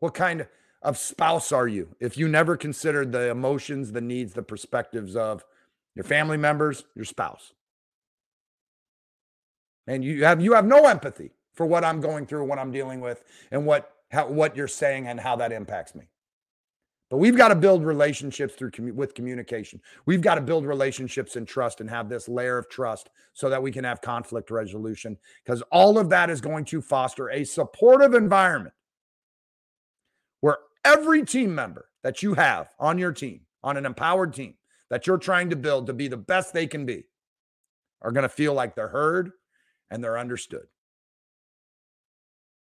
What 0.00 0.14
kind 0.14 0.46
of 0.82 0.98
spouse 0.98 1.52
are 1.52 1.68
you 1.68 1.94
if 2.00 2.16
you 2.16 2.26
never 2.26 2.56
considered 2.56 3.12
the 3.12 3.30
emotions, 3.30 3.92
the 3.92 4.00
needs, 4.00 4.32
the 4.32 4.42
perspectives 4.42 5.14
of 5.14 5.44
your 5.94 6.04
family 6.04 6.36
members, 6.36 6.84
your 6.94 7.04
spouse? 7.04 7.52
And 9.86 10.04
you 10.04 10.24
have 10.24 10.40
you 10.40 10.54
have 10.54 10.66
no 10.66 10.86
empathy 10.86 11.30
for 11.54 11.66
what 11.66 11.84
I'm 11.84 12.00
going 12.00 12.26
through, 12.26 12.44
what 12.44 12.58
I'm 12.58 12.72
dealing 12.72 13.00
with, 13.00 13.22
and 13.50 13.66
what 13.66 13.92
how, 14.10 14.28
what 14.28 14.56
you're 14.56 14.68
saying 14.68 15.06
and 15.06 15.20
how 15.20 15.36
that 15.36 15.52
impacts 15.52 15.94
me. 15.94 16.08
But 17.10 17.18
we've 17.18 17.36
got 17.36 17.48
to 17.48 17.56
build 17.56 17.84
relationships 17.84 18.54
through 18.54 18.70
with 18.94 19.14
communication. 19.14 19.80
We've 20.06 20.20
got 20.20 20.36
to 20.36 20.40
build 20.40 20.64
relationships 20.64 21.34
and 21.34 21.46
trust 21.46 21.80
and 21.80 21.90
have 21.90 22.08
this 22.08 22.28
layer 22.28 22.56
of 22.56 22.68
trust 22.68 23.10
so 23.32 23.50
that 23.50 23.60
we 23.60 23.72
can 23.72 23.82
have 23.82 24.00
conflict 24.00 24.50
resolution 24.50 25.18
because 25.44 25.60
all 25.72 25.98
of 25.98 26.08
that 26.10 26.30
is 26.30 26.40
going 26.40 26.64
to 26.66 26.80
foster 26.80 27.28
a 27.30 27.42
supportive 27.44 28.14
environment 28.14 28.74
every 30.84 31.24
team 31.24 31.54
member 31.54 31.86
that 32.02 32.22
you 32.22 32.34
have 32.34 32.68
on 32.78 32.98
your 32.98 33.12
team, 33.12 33.40
on 33.62 33.76
an 33.76 33.86
empowered 33.86 34.32
team 34.34 34.54
that 34.88 35.06
you're 35.06 35.18
trying 35.18 35.50
to 35.50 35.56
build 35.56 35.86
to 35.86 35.92
be 35.92 36.08
the 36.08 36.16
best 36.16 36.52
they 36.52 36.66
can 36.66 36.86
be, 36.86 37.04
are 38.02 38.12
going 38.12 38.22
to 38.22 38.28
feel 38.28 38.54
like 38.54 38.74
they're 38.74 38.88
heard 38.88 39.32
and 39.90 40.02
they're 40.02 40.18
understood 40.18 40.66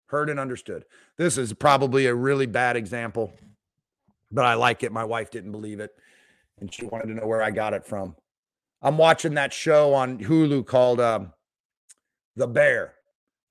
heard 0.09 0.29
and 0.29 0.39
understood. 0.39 0.85
This 1.17 1.37
is 1.37 1.53
probably 1.53 2.07
a 2.07 2.13
really 2.13 2.45
bad 2.45 2.75
example, 2.75 3.31
but 4.31 4.45
I 4.45 4.55
like 4.55 4.83
it. 4.83 4.91
My 4.91 5.03
wife 5.03 5.31
didn't 5.31 5.51
believe 5.51 5.79
it, 5.79 5.91
and 6.59 6.73
she 6.73 6.85
wanted 6.85 7.07
to 7.07 7.13
know 7.13 7.27
where 7.27 7.41
I 7.41 7.51
got 7.51 7.73
it 7.73 7.85
from. 7.85 8.15
I'm 8.81 8.97
watching 8.97 9.35
that 9.35 9.53
show 9.53 9.93
on 9.93 10.17
Hulu 10.19 10.65
called 10.65 10.99
um, 10.99 11.33
The 12.35 12.47
Bear, 12.47 12.95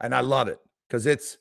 and 0.00 0.15
I 0.15 0.21
love 0.21 0.49
it 0.49 0.59
because 0.88 1.07
it's 1.07 1.38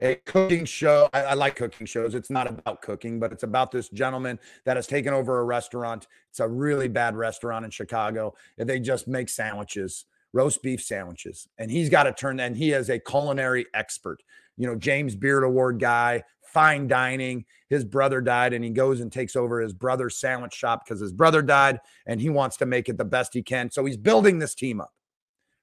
a 0.00 0.16
cooking 0.26 0.64
show. 0.64 1.08
I, 1.12 1.22
I, 1.22 1.34
like 1.34 1.56
cooking 1.56 1.86
shows. 1.86 2.14
It's 2.14 2.30
not 2.30 2.46
about 2.46 2.82
cooking, 2.82 3.18
but 3.18 3.32
it's 3.32 3.42
about 3.42 3.70
this 3.70 3.88
gentleman 3.88 4.38
that 4.64 4.76
has 4.76 4.86
taken 4.86 5.14
over 5.14 5.40
a 5.40 5.44
restaurant. 5.44 6.06
It's 6.30 6.40
a 6.40 6.48
really 6.48 6.88
bad 6.88 7.16
restaurant 7.16 7.64
in 7.64 7.70
Chicago. 7.70 8.34
They 8.58 8.78
just 8.78 9.08
make 9.08 9.28
sandwiches, 9.28 10.04
roast 10.32 10.62
beef 10.62 10.82
sandwiches, 10.82 11.48
and 11.58 11.70
he's 11.70 11.88
got 11.88 12.04
to 12.04 12.12
turn. 12.12 12.40
And 12.40 12.56
he 12.56 12.72
is 12.72 12.90
a 12.90 12.98
culinary 12.98 13.66
expert 13.72 14.22
you 14.56 14.66
know, 14.66 14.74
James 14.74 15.14
Beard 15.14 15.44
Award 15.44 15.78
guy, 15.78 16.22
fine 16.42 16.88
dining. 16.88 17.44
His 17.68 17.84
brother 17.84 18.20
died, 18.20 18.52
and 18.52 18.64
he 18.64 18.70
goes 18.70 19.00
and 19.00 19.12
takes 19.12 19.36
over 19.36 19.60
his 19.60 19.72
brother's 19.72 20.16
sandwich 20.16 20.54
shop 20.54 20.84
because 20.84 21.00
his 21.00 21.12
brother 21.12 21.42
died, 21.42 21.80
and 22.06 22.20
he 22.20 22.30
wants 22.30 22.56
to 22.58 22.66
make 22.66 22.88
it 22.88 22.96
the 22.96 23.04
best 23.04 23.34
he 23.34 23.42
can. 23.42 23.70
So 23.70 23.84
he's 23.84 23.96
building 23.96 24.38
this 24.38 24.54
team 24.54 24.80
up, 24.80 24.92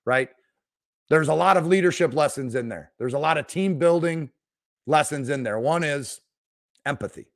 right? 0.06 0.30
There's 1.10 1.28
a 1.28 1.34
lot 1.34 1.58
of 1.58 1.68
leadership 1.68 2.14
lessons 2.14 2.56
in 2.56 2.70
there. 2.70 2.92
There's 2.98 3.14
a 3.14 3.20
lot 3.20 3.38
of 3.38 3.48
team 3.48 3.78
building 3.78 4.30
lessons 4.88 5.30
in 5.30 5.44
there. 5.44 5.60
One 5.60 5.84
is 5.84 6.22
empathy. 6.86 7.28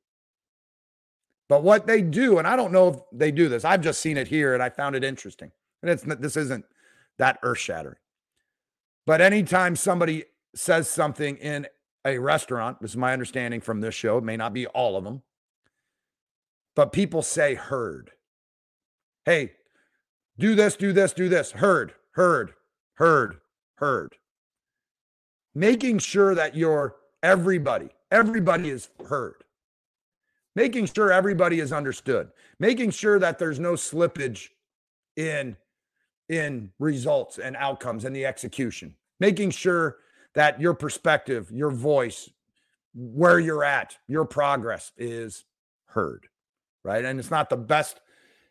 But 1.48 1.62
what 1.62 1.86
they 1.86 2.02
do, 2.02 2.38
and 2.38 2.46
I 2.46 2.56
don't 2.56 2.72
know 2.72 2.88
if 2.88 2.96
they 3.12 3.30
do 3.30 3.48
this, 3.48 3.64
I've 3.64 3.80
just 3.80 4.00
seen 4.00 4.16
it 4.16 4.28
here 4.28 4.54
and 4.54 4.62
I 4.62 4.68
found 4.68 4.96
it 4.96 5.04
interesting. 5.04 5.50
And 5.82 5.90
it's 5.90 6.02
this 6.02 6.36
isn't 6.36 6.64
that 7.18 7.38
earth 7.42 7.58
shattering. 7.58 7.96
But 9.06 9.20
anytime 9.20 9.76
somebody 9.76 10.24
says 10.54 10.90
something 10.90 11.36
in 11.38 11.66
a 12.04 12.18
restaurant, 12.18 12.80
this 12.80 12.90
is 12.90 12.96
my 12.96 13.12
understanding 13.12 13.60
from 13.60 13.80
this 13.80 13.94
show, 13.94 14.18
it 14.18 14.24
may 14.24 14.36
not 14.36 14.52
be 14.52 14.66
all 14.66 14.96
of 14.96 15.04
them, 15.04 15.22
but 16.74 16.92
people 16.92 17.22
say 17.22 17.54
heard. 17.54 18.10
Hey, 19.24 19.52
do 20.38 20.54
this, 20.54 20.76
do 20.76 20.92
this, 20.92 21.12
do 21.12 21.28
this. 21.28 21.52
Heard, 21.52 21.94
heard, 22.12 22.52
heard, 22.94 23.38
heard. 23.78 24.16
Making 25.54 25.98
sure 25.98 26.34
that 26.34 26.56
your 26.56 26.96
everybody, 27.22 27.88
everybody 28.10 28.70
is 28.70 28.88
heard. 29.08 29.44
Making 30.54 30.86
sure 30.86 31.12
everybody 31.12 31.60
is 31.60 31.72
understood. 31.72 32.30
Making 32.58 32.90
sure 32.90 33.18
that 33.18 33.38
there's 33.38 33.58
no 33.58 33.74
slippage 33.74 34.48
in 35.16 35.56
in 36.28 36.70
results 36.78 37.38
and 37.38 37.56
outcomes 37.56 38.04
and 38.04 38.14
the 38.14 38.26
execution. 38.26 38.94
Making 39.20 39.50
sure 39.50 39.96
that 40.34 40.60
your 40.60 40.74
perspective, 40.74 41.50
your 41.50 41.70
voice, 41.70 42.28
where 42.94 43.38
you're 43.38 43.64
at, 43.64 43.96
your 44.06 44.24
progress 44.24 44.92
is 44.96 45.44
heard, 45.86 46.26
right? 46.84 47.04
And 47.04 47.18
it's 47.18 47.30
not 47.30 47.48
the 47.48 47.56
best 47.56 48.00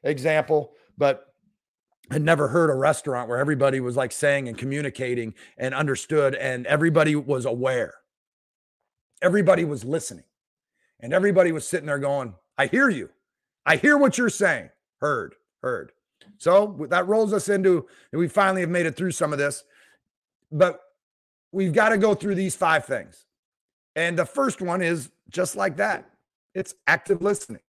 example, 0.04 0.74
but 0.98 1.34
I 2.10 2.18
never 2.20 2.48
heard 2.48 2.70
a 2.70 2.76
restaurant 2.76 3.30
where 3.30 3.40
everybody 3.40 3.80
was 3.80 3.98
like 3.98 4.12
saying 4.12 4.48
and 4.48 4.58
communicating 4.58 5.34
and 5.58 5.74
understood, 5.74 6.36
and 6.36 6.66
everybody 6.66 7.16
was 7.16 7.46
aware. 7.46 7.96
Everybody 9.22 9.66
was 9.66 9.84
listening, 9.84 10.24
and 11.00 11.14
everybody 11.14 11.52
was 11.52 11.68
sitting 11.68 11.88
there 11.88 12.00
going, 12.00 12.34
I 12.58 12.68
hear 12.68 12.90
you. 12.90 13.10
I 13.66 13.76
hear 13.76 13.98
what 13.98 14.18
you're 14.18 14.30
saying. 14.30 14.70
Heard, 15.00 15.36
heard. 15.62 15.92
So 16.38 16.88
that 16.90 17.08
rolls 17.08 17.34
us 17.34 17.50
into, 17.50 17.88
and 18.12 18.20
we 18.20 18.28
finally 18.28 18.62
have 18.62 18.70
made 18.70 18.86
it 18.86 18.96
through 18.96 19.12
some 19.12 19.34
of 19.34 19.40
this. 19.40 19.64
But 20.52 20.82
we've 21.52 21.74
got 21.74 21.90
to 21.90 21.98
go 21.98 22.14
through 22.14 22.36
these 22.36 22.56
five 22.56 22.86
things. 22.86 23.26
And 23.96 24.18
the 24.18 24.26
first 24.26 24.62
one 24.62 24.82
is 24.82 25.12
just 25.30 25.56
like 25.56 25.78
that 25.78 26.10
It's 26.54 26.76
active 26.88 27.22
listening. 27.22 27.62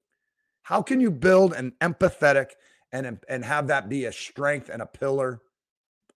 How 0.63 0.83
can 0.83 1.01
you 1.01 1.11
build 1.11 1.53
an 1.53 1.73
empathetic 1.81 2.51
and, 2.93 3.19
and 3.29 3.45
have 3.45 3.69
that 3.69 3.89
be 3.89 4.05
a 4.05 4.13
strength 4.13 4.69
and 4.69 4.81
a 4.83 4.87
pillar 4.87 5.41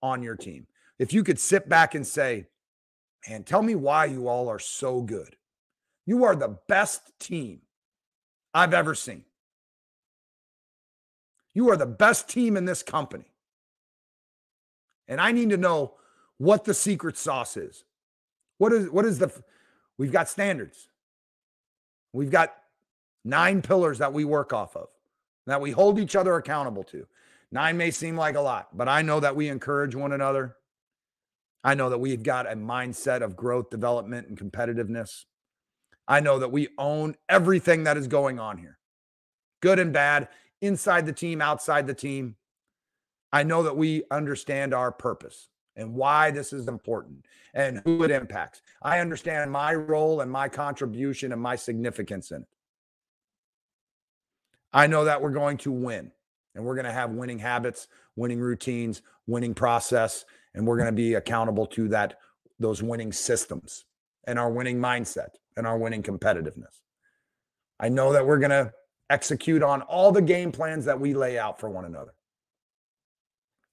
on 0.03 0.23
your 0.23 0.37
team? 0.37 0.67
If 0.99 1.13
you 1.13 1.25
could 1.25 1.39
sit 1.39 1.69
back 1.69 1.95
and 1.95 2.07
say, 2.07 2.47
man, 3.29 3.45
tell 3.45 3.63
me 3.63 3.75
why 3.75 4.07
you 4.07 4.29
all 4.29 4.49
are 4.49 4.59
so 4.59 5.03
good. 5.03 5.37
You 6.07 6.25
are 6.25 6.37
the 6.37 6.59
best 6.69 7.19
team 7.19 7.61
I've 8.53 8.75
ever 8.75 8.95
seen. 8.95 9.25
You 11.55 11.71
are 11.71 11.77
the 11.77 11.87
best 11.87 12.29
team 12.29 12.57
in 12.57 12.65
this 12.65 12.83
company. 12.83 13.33
And 15.09 15.21
I 15.21 15.33
need 15.33 15.51
to 15.51 15.57
know 15.57 15.95
what 16.39 16.65
the 16.65 16.75
secret 16.75 17.19
sauce 17.19 17.57
is. 17.57 17.85
What 18.59 18.73
is 18.73 18.91
what 18.91 19.05
is 19.05 19.19
the 19.19 19.31
we've 19.99 20.13
got 20.13 20.29
standards. 20.29 20.89
We've 22.13 22.31
got 22.31 22.55
nine 23.25 23.63
pillars 23.63 23.99
that 23.99 24.13
we 24.13 24.25
work 24.25 24.53
off 24.53 24.77
of, 24.77 24.89
that 25.51 25.61
we 25.61 25.71
hold 25.71 25.99
each 25.99 26.17
other 26.17 26.37
accountable 26.37 26.85
to. 26.85 27.07
Nine 27.53 27.77
may 27.77 27.91
seem 27.91 28.17
like 28.17 28.37
a 28.37 28.41
lot, 28.41 28.77
but 28.77 28.89
I 28.89 29.03
know 29.03 29.21
that 29.21 29.35
we 29.35 29.49
encourage 29.49 29.95
one 29.95 30.13
another. 30.13 30.57
I 31.65 31.75
know 31.75 31.91
that 31.91 31.99
we've 31.99 32.23
got 32.23 32.51
a 32.51 32.55
mindset 32.55 33.23
of 33.23 33.37
growth, 33.37 33.71
development, 33.71 34.29
and 34.29 34.39
competitiveness. 34.39 35.25
I 36.07 36.21
know 36.21 36.39
that 36.39 36.53
we 36.53 36.69
own 36.79 37.17
everything 37.29 37.85
that 37.85 37.97
is 37.97 38.07
going 38.07 38.39
on 38.39 38.59
here, 38.59 38.79
good 39.61 39.79
and 39.79 39.93
bad, 39.93 40.29
inside 40.61 41.07
the 41.07 41.13
team, 41.13 41.41
outside 41.43 41.87
the 41.87 41.95
team. 41.95 42.37
I 43.33 43.43
know 43.43 43.63
that 43.63 43.77
we 43.77 44.05
understand 44.11 44.75
our 44.75 44.91
purpose 44.91 45.49
and 45.77 45.95
why 45.95 46.31
this 46.31 46.53
is 46.53 46.67
important 46.69 47.27
and 47.55 47.81
who 47.85 48.03
it 48.03 48.11
impacts. 48.11 48.63
I 48.83 48.99
understand 48.99 49.51
my 49.51 49.75
role 49.75 50.21
and 50.21 50.31
my 50.31 50.49
contribution 50.49 51.33
and 51.33 51.41
my 51.41 51.57
significance 51.57 52.31
in 52.31 52.43
it. 52.43 52.49
I 54.73 54.87
know 54.87 55.05
that 55.05 55.21
we're 55.21 55.31
going 55.31 55.57
to 55.59 55.73
win 55.73 56.13
and 56.55 56.65
we're 56.65 56.75
going 56.75 56.87
to 56.87 56.93
have 56.93 57.11
winning 57.11 57.39
habits, 57.39 57.89
winning 58.17 58.41
routines, 58.41 59.03
winning 59.27 59.55
process, 59.55 60.25
and 60.55 60.67
we're 60.67 60.77
going 60.77 60.87
to 60.87 60.93
be 60.93 61.15
accountable 61.15 61.67
to 61.67 61.89
that 61.89 62.19
those 62.59 62.83
winning 62.83 63.13
systems 63.13 63.85
and 64.25 64.39
our 64.39 64.51
winning 64.51 64.79
mindset 64.79 65.31
and 65.57 65.67
our 65.67 65.79
winning 65.79 66.03
competitiveness. 66.03 66.81
I 67.79 67.89
know 67.89 68.13
that 68.13 68.27
we're 68.27 68.39
going 68.39 68.51
to 68.51 68.73
execute 69.09 69.63
on 69.63 69.83
all 69.83 70.13
the 70.13 70.23
game 70.23 70.53
plans 70.53 70.85
that 70.85 71.01
we 71.01 71.15
lay 71.15 71.39
out 71.39 71.59
for 71.59 71.71
one 71.71 71.85
another. 71.85 72.15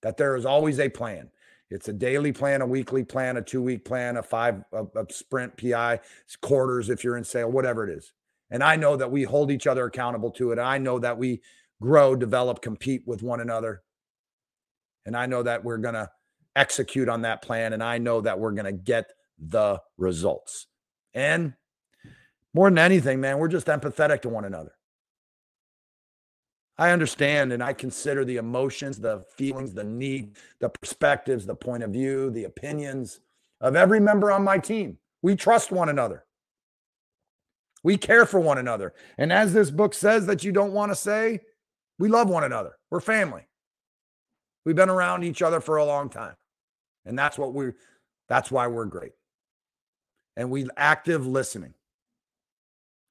That 0.02 0.18
there 0.18 0.36
is 0.36 0.46
always 0.46 0.80
a 0.80 0.90
plan. 0.90 1.30
It's 1.70 1.90
a 1.90 1.94
daily 1.94 2.32
plan, 2.32 2.62
a 2.62 2.66
weekly 2.66 3.04
plan, 3.04 3.36
a 3.36 3.42
two 3.42 3.62
week 3.62 3.84
plan, 3.84 4.16
a 4.18 4.24
five, 4.24 4.64
a, 4.72 4.86
a 4.96 5.06
sprint 5.12 5.58
PI, 5.58 6.00
quarters 6.42 6.90
if 6.90 7.04
you're 7.04 7.18
in 7.18 7.26
sale, 7.26 7.52
whatever 7.52 7.88
it 7.88 7.98
is. 7.98 8.14
And 8.50 8.64
I 8.64 8.76
know 8.76 8.96
that 8.96 9.12
we 9.12 9.24
hold 9.24 9.52
each 9.52 9.68
other 9.68 9.86
accountable 9.86 10.32
to 10.32 10.52
it. 10.52 10.60
And 10.60 10.68
I 10.68 10.78
know 10.78 11.00
that 11.00 11.18
we 11.18 11.42
grow, 11.82 12.16
develop, 12.16 12.62
compete 12.62 13.04
with 13.06 13.22
one 13.22 13.42
another. 13.42 13.84
And 15.06 15.16
I 15.16 15.26
know 15.26 15.44
that 15.44 15.64
we're 15.64 15.78
going 15.78 15.96
to 15.96 16.10
execute 16.56 17.10
on 17.10 17.22
that 17.22 17.42
plan. 17.42 17.74
And 17.74 17.84
I 17.84 17.98
know 17.98 18.22
that 18.22 18.40
we're 18.40 18.52
going 18.52 18.66
to 18.66 18.72
get 18.72 19.12
the 19.38 19.82
results. 19.98 20.68
And 21.14 21.54
more 22.54 22.70
than 22.70 22.78
anything, 22.78 23.20
man, 23.20 23.38
we're 23.38 23.48
just 23.48 23.68
empathetic 23.68 24.22
to 24.22 24.30
one 24.30 24.46
another. 24.46 24.72
I 26.78 26.92
understand 26.92 27.54
and 27.54 27.64
I 27.64 27.74
consider 27.74 28.24
the 28.24 28.38
emotions, 28.38 29.00
the 29.00 29.24
feelings, 29.36 29.74
the 29.74 29.84
need, 29.84 30.38
the 30.60 30.70
perspectives, 30.70 31.46
the 31.46 31.56
point 31.56 31.84
of 31.84 31.92
view, 31.92 32.30
the 32.30 32.44
opinions 32.44 33.20
of 33.62 33.76
every 33.76 34.00
member 34.00 34.32
on 34.32 34.44
my 34.44 34.60
team. 34.60 34.98
We 35.24 35.36
trust 35.36 35.72
one 35.72 35.90
another. 35.90 36.27
We 37.84 37.98
care 37.98 38.26
for 38.26 38.40
one 38.40 38.58
another. 38.58 38.94
And 39.18 39.32
as 39.32 39.54
this 39.54 39.72
book 39.72 39.94
says 39.94 40.26
that 40.26 40.44
you 40.44 40.52
don't 40.52 40.74
want 40.74 40.92
to 40.92 40.96
say, 40.96 41.42
we 42.00 42.10
love 42.10 42.30
one 42.30 42.44
another. 42.44 42.78
We're 42.90 43.00
family. 43.00 43.48
We've 44.66 44.76
been 44.76 44.90
around 44.90 45.24
each 45.24 45.42
other 45.42 45.62
for 45.62 45.78
a 45.78 45.86
long 45.86 46.10
time. 46.10 46.36
And 47.06 47.18
that's 47.18 47.38
what 47.38 47.54
we 47.54 47.72
that's 48.28 48.52
why 48.52 48.68
we're 48.68 48.86
great. 48.86 49.14
And 50.36 50.52
we 50.52 50.68
active 50.76 51.26
listening. 51.26 51.74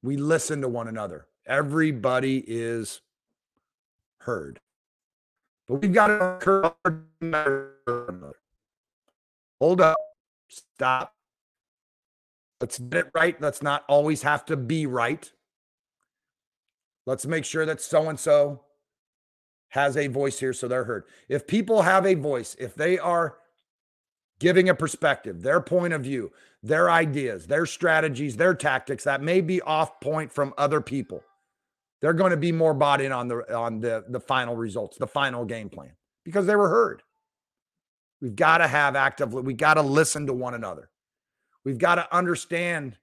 We 0.03 0.17
listen 0.17 0.61
to 0.61 0.69
one 0.69 0.87
another. 0.87 1.27
Everybody 1.47 2.45
is 2.47 3.01
heard. 4.21 4.61
But 5.67 5.77
we've 5.77 5.93
got 5.93 6.41
to 6.43 6.75
hold 9.59 9.81
up, 9.81 9.97
stop, 10.49 11.16
Let's 12.61 12.79
get 12.79 13.07
it 13.07 13.11
right. 13.14 13.40
Let's 13.40 13.62
not 13.62 13.85
always 13.88 14.23
have 14.23 14.45
to 14.47 14.57
be 14.57 14.87
right. 14.87 15.31
Let's 17.05 17.27
make 17.27 17.45
sure 17.45 17.66
that 17.66 17.81
so 17.81 18.09
and 18.09 18.19
so 18.19 18.62
has 19.71 19.97
a 19.97 20.07
voice 20.07 20.40
here 20.40 20.53
so 20.53 20.66
they're 20.69 20.85
heard. 20.85 21.05
If 21.29 21.47
people 21.47 21.83
have 21.83 22.07
a 22.07 22.14
voice, 22.14 22.57
if 22.59 22.75
they 22.75 22.99
are 22.99 23.37
giving 24.38 24.69
a 24.69 24.75
perspective, 24.75 25.42
their 25.42 25.61
point 25.61 25.92
of 25.92 26.03
view, 26.03 26.33
their 26.62 26.90
ideas, 26.90 27.47
their 27.47 27.66
strategies, 27.66 28.37
their 28.37 28.55
tactics 28.55 29.05
that 29.05 29.23
may 29.23 29.40
be 29.40 29.61
off 29.62 30.01
point 30.01 30.33
from 30.33 30.55
other 30.59 30.81
people, 30.81 31.23
they're 32.01 32.12
going 32.12 32.31
to 32.31 32.37
be 32.37 32.53
more 32.53 32.75
bought 32.75 33.01
in 33.01 33.12
on 33.12 33.29
the 33.29 33.57
on 33.57 33.81
the 33.81 34.05
the 34.09 34.21
final 34.21 34.57
results, 34.57 34.99
the 34.99 35.07
final 35.07 35.45
game 35.45 35.69
plan 35.69 35.92
because 36.25 36.47
they 36.47 36.57
were 36.57 36.69
heard. 36.69 37.03
We've 38.21 38.37
got 38.37 38.59
to 38.59 38.66
have 38.66 38.97
active 38.97 39.33
we 39.33 39.55
got 39.55 39.75
to 39.75 39.83
listen 39.83 40.27
to 40.27 40.33
one 40.33 40.55
another. 40.55 40.90
We've 41.67 41.79
got 41.79 41.97
to 41.97 42.17
understand 42.17 42.97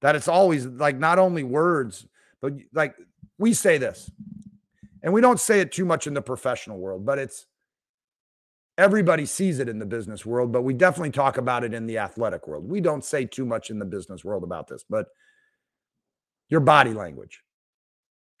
that 0.00 0.14
it's 0.14 0.28
always 0.28 0.64
like 0.64 0.96
not 0.96 1.18
only 1.18 1.42
words, 1.42 2.06
but 2.40 2.52
like 2.72 2.94
we 3.36 3.52
say 3.52 3.78
this, 3.78 4.08
and 5.02 5.12
we 5.12 5.20
don't 5.20 5.40
say 5.40 5.58
it 5.58 5.72
too 5.72 5.84
much 5.84 6.06
in 6.06 6.14
the 6.14 6.22
professional 6.22 6.78
world, 6.78 7.04
but 7.04 7.18
it's 7.18 7.46
everybody 8.78 9.26
sees 9.26 9.58
it 9.58 9.68
in 9.68 9.80
the 9.80 9.86
business 9.86 10.24
world, 10.24 10.52
but 10.52 10.62
we 10.62 10.72
definitely 10.72 11.10
talk 11.10 11.36
about 11.36 11.64
it 11.64 11.74
in 11.74 11.84
the 11.88 11.98
athletic 11.98 12.46
world. 12.46 12.64
We 12.64 12.80
don't 12.80 13.04
say 13.04 13.24
too 13.24 13.44
much 13.44 13.70
in 13.70 13.80
the 13.80 13.84
business 13.84 14.24
world 14.24 14.44
about 14.44 14.68
this, 14.68 14.84
but 14.88 15.06
your 16.50 16.60
body 16.60 16.94
language, 16.94 17.42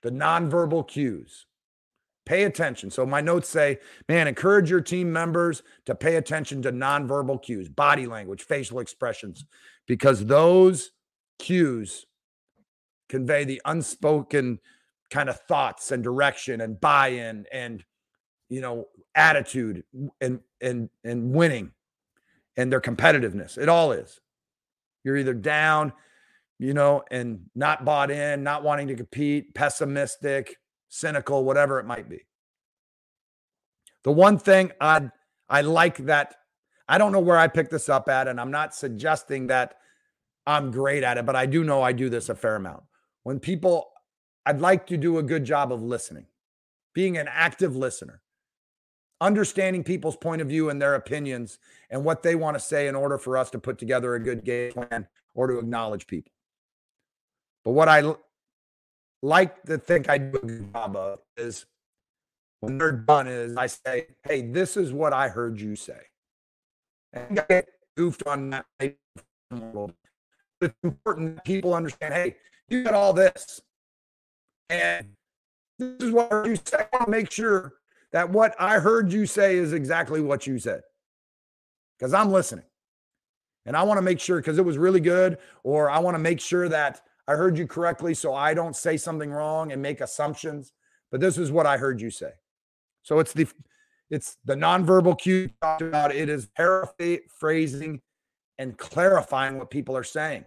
the 0.04 0.12
nonverbal 0.12 0.86
cues, 0.86 1.46
Pay 2.26 2.44
attention. 2.44 2.90
So 2.90 3.04
my 3.04 3.20
notes 3.20 3.48
say, 3.48 3.78
man, 4.08 4.26
encourage 4.26 4.70
your 4.70 4.80
team 4.80 5.12
members 5.12 5.62
to 5.84 5.94
pay 5.94 6.16
attention 6.16 6.62
to 6.62 6.72
nonverbal 6.72 7.42
cues, 7.42 7.68
body 7.68 8.06
language, 8.06 8.42
facial 8.42 8.80
expressions, 8.80 9.44
because 9.86 10.24
those 10.24 10.92
cues 11.38 12.06
convey 13.08 13.44
the 13.44 13.60
unspoken 13.66 14.58
kind 15.10 15.28
of 15.28 15.38
thoughts 15.42 15.92
and 15.92 16.02
direction 16.02 16.60
and 16.62 16.80
buy-in 16.80 17.44
and 17.52 17.84
you 18.48 18.60
know 18.60 18.86
attitude 19.14 19.84
and 20.20 20.40
and 20.60 20.88
and 21.04 21.32
winning 21.32 21.70
and 22.56 22.72
their 22.72 22.80
competitiveness. 22.80 23.58
It 23.58 23.68
all 23.68 23.92
is. 23.92 24.20
You're 25.02 25.16
either 25.16 25.34
down, 25.34 25.92
you 26.58 26.72
know, 26.72 27.02
and 27.10 27.40
not 27.54 27.84
bought 27.84 28.10
in, 28.10 28.42
not 28.42 28.62
wanting 28.62 28.88
to 28.88 28.94
compete, 28.94 29.54
pessimistic, 29.54 30.56
cynical, 30.88 31.44
whatever 31.44 31.78
it 31.78 31.86
might 31.86 32.08
be. 32.08 32.26
The 34.04 34.12
one 34.12 34.38
thing 34.38 34.72
I 34.80 35.10
I 35.48 35.62
like 35.62 35.98
that 36.06 36.34
I 36.88 36.98
don't 36.98 37.12
know 37.12 37.20
where 37.20 37.38
I 37.38 37.48
picked 37.48 37.70
this 37.70 37.88
up 37.88 38.08
at, 38.08 38.28
and 38.28 38.40
I'm 38.40 38.50
not 38.50 38.74
suggesting 38.74 39.46
that 39.46 39.76
I'm 40.46 40.70
great 40.70 41.02
at 41.02 41.16
it, 41.16 41.24
but 41.24 41.36
I 41.36 41.46
do 41.46 41.64
know 41.64 41.82
I 41.82 41.92
do 41.92 42.10
this 42.10 42.28
a 42.28 42.34
fair 42.34 42.56
amount. 42.56 42.82
When 43.22 43.40
people, 43.40 43.90
I'd 44.44 44.60
like 44.60 44.86
to 44.88 44.96
do 44.98 45.18
a 45.18 45.22
good 45.22 45.44
job 45.44 45.72
of 45.72 45.82
listening, 45.82 46.26
being 46.92 47.16
an 47.16 47.28
active 47.30 47.74
listener, 47.74 48.20
understanding 49.20 49.82
people's 49.82 50.16
point 50.16 50.42
of 50.42 50.48
view 50.48 50.68
and 50.68 50.80
their 50.80 50.94
opinions 50.94 51.58
and 51.88 52.04
what 52.04 52.22
they 52.22 52.34
want 52.34 52.56
to 52.56 52.60
say 52.60 52.86
in 52.86 52.94
order 52.94 53.16
for 53.16 53.38
us 53.38 53.48
to 53.50 53.58
put 53.58 53.78
together 53.78 54.14
a 54.14 54.20
good 54.20 54.44
game 54.44 54.72
plan 54.72 55.06
or 55.34 55.46
to 55.46 55.58
acknowledge 55.58 56.06
people. 56.06 56.32
But 57.64 57.72
what 57.72 57.88
I 57.88 58.14
like 59.24 59.62
to 59.62 59.78
think 59.78 60.10
I 60.10 60.18
do 60.18 60.36
a 60.36 60.46
good 60.46 60.72
job 60.74 60.96
of 60.96 61.18
is 61.38 61.64
when 62.60 62.76
they're 62.76 62.92
done 62.92 63.26
is 63.26 63.56
I 63.56 63.66
say, 63.66 64.08
hey, 64.22 64.42
this 64.42 64.76
is 64.76 64.92
what 64.92 65.14
I 65.14 65.28
heard 65.28 65.58
you 65.58 65.76
say. 65.76 66.00
And 67.14 67.40
I 67.40 67.44
get 67.48 67.68
goofed 67.96 68.26
on 68.26 68.50
that. 68.50 68.66
It's 68.78 68.98
important 70.82 71.36
that 71.36 71.44
people 71.44 71.72
understand, 71.72 72.12
hey, 72.12 72.36
you 72.68 72.84
got 72.84 72.92
all 72.92 73.14
this. 73.14 73.62
And 74.68 75.08
this 75.78 76.02
is 76.02 76.12
what 76.12 76.46
you 76.46 76.56
say. 76.56 76.80
I 76.80 76.88
want 76.92 77.06
to 77.06 77.10
make 77.10 77.30
sure 77.30 77.74
that 78.12 78.28
what 78.28 78.54
I 78.60 78.78
heard 78.78 79.10
you 79.10 79.24
say 79.24 79.56
is 79.56 79.72
exactly 79.72 80.20
what 80.20 80.46
you 80.46 80.58
said. 80.58 80.82
Because 81.98 82.12
I'm 82.12 82.30
listening. 82.30 82.66
And 83.64 83.74
I 83.74 83.84
want 83.84 83.96
to 83.96 84.02
make 84.02 84.20
sure 84.20 84.36
because 84.36 84.58
it 84.58 84.64
was 84.66 84.76
really 84.76 85.00
good, 85.00 85.38
or 85.62 85.88
I 85.88 85.98
want 86.00 86.14
to 86.14 86.18
make 86.18 86.40
sure 86.40 86.68
that 86.68 87.00
I 87.26 87.34
heard 87.34 87.56
you 87.56 87.66
correctly, 87.66 88.14
so 88.14 88.34
I 88.34 88.54
don't 88.54 88.76
say 88.76 88.96
something 88.96 89.30
wrong 89.30 89.72
and 89.72 89.80
make 89.80 90.00
assumptions. 90.00 90.72
But 91.10 91.20
this 91.20 91.38
is 91.38 91.50
what 91.50 91.66
I 91.66 91.76
heard 91.76 92.00
you 92.00 92.10
say. 92.10 92.32
So 93.02 93.18
it's 93.18 93.32
the 93.32 93.46
it's 94.10 94.36
the 94.44 94.54
nonverbal 94.54 95.18
cue 95.18 95.50
talked 95.60 95.82
about. 95.82 96.14
It 96.14 96.28
is 96.28 96.46
paraphrasing 96.56 98.00
and 98.58 98.76
clarifying 98.78 99.58
what 99.58 99.70
people 99.70 99.96
are 99.96 100.04
saying. 100.04 100.44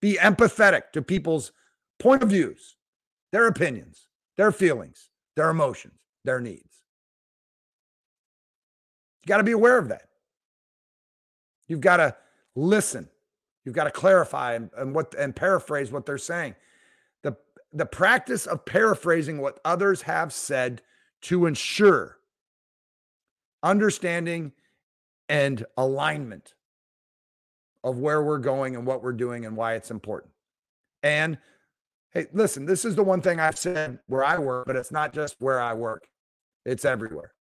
Be 0.00 0.14
empathetic 0.14 0.92
to 0.92 1.02
people's 1.02 1.52
point 1.98 2.22
of 2.22 2.30
views, 2.30 2.76
their 3.32 3.46
opinions, 3.46 4.06
their 4.36 4.52
feelings, 4.52 5.10
their 5.36 5.50
emotions, 5.50 6.00
their 6.24 6.40
needs. 6.40 6.82
You 9.22 9.28
got 9.28 9.38
to 9.38 9.44
be 9.44 9.52
aware 9.52 9.78
of 9.78 9.88
that. 9.88 10.08
You've 11.68 11.80
got 11.80 11.98
to 11.98 12.16
listen. 12.56 13.08
You've 13.70 13.76
got 13.76 13.84
to 13.84 13.92
clarify 13.92 14.54
and, 14.54 14.68
and 14.76 14.92
what 14.96 15.14
and 15.16 15.36
paraphrase 15.36 15.92
what 15.92 16.04
they're 16.04 16.18
saying. 16.18 16.56
The 17.22 17.36
the 17.72 17.86
practice 17.86 18.44
of 18.44 18.64
paraphrasing 18.64 19.40
what 19.40 19.60
others 19.64 20.02
have 20.02 20.32
said 20.32 20.82
to 21.22 21.46
ensure 21.46 22.18
understanding 23.62 24.50
and 25.28 25.64
alignment 25.76 26.54
of 27.84 28.00
where 28.00 28.20
we're 28.24 28.40
going 28.40 28.74
and 28.74 28.84
what 28.84 29.04
we're 29.04 29.12
doing 29.12 29.46
and 29.46 29.56
why 29.56 29.74
it's 29.74 29.92
important. 29.92 30.32
And 31.04 31.38
hey, 32.10 32.26
listen, 32.32 32.66
this 32.66 32.84
is 32.84 32.96
the 32.96 33.04
one 33.04 33.20
thing 33.20 33.38
I've 33.38 33.56
said 33.56 34.00
where 34.08 34.24
I 34.24 34.36
work, 34.40 34.66
but 34.66 34.74
it's 34.74 34.90
not 34.90 35.14
just 35.14 35.36
where 35.38 35.60
I 35.60 35.74
work, 35.74 36.08
it's 36.64 36.84
everywhere. 36.84 37.34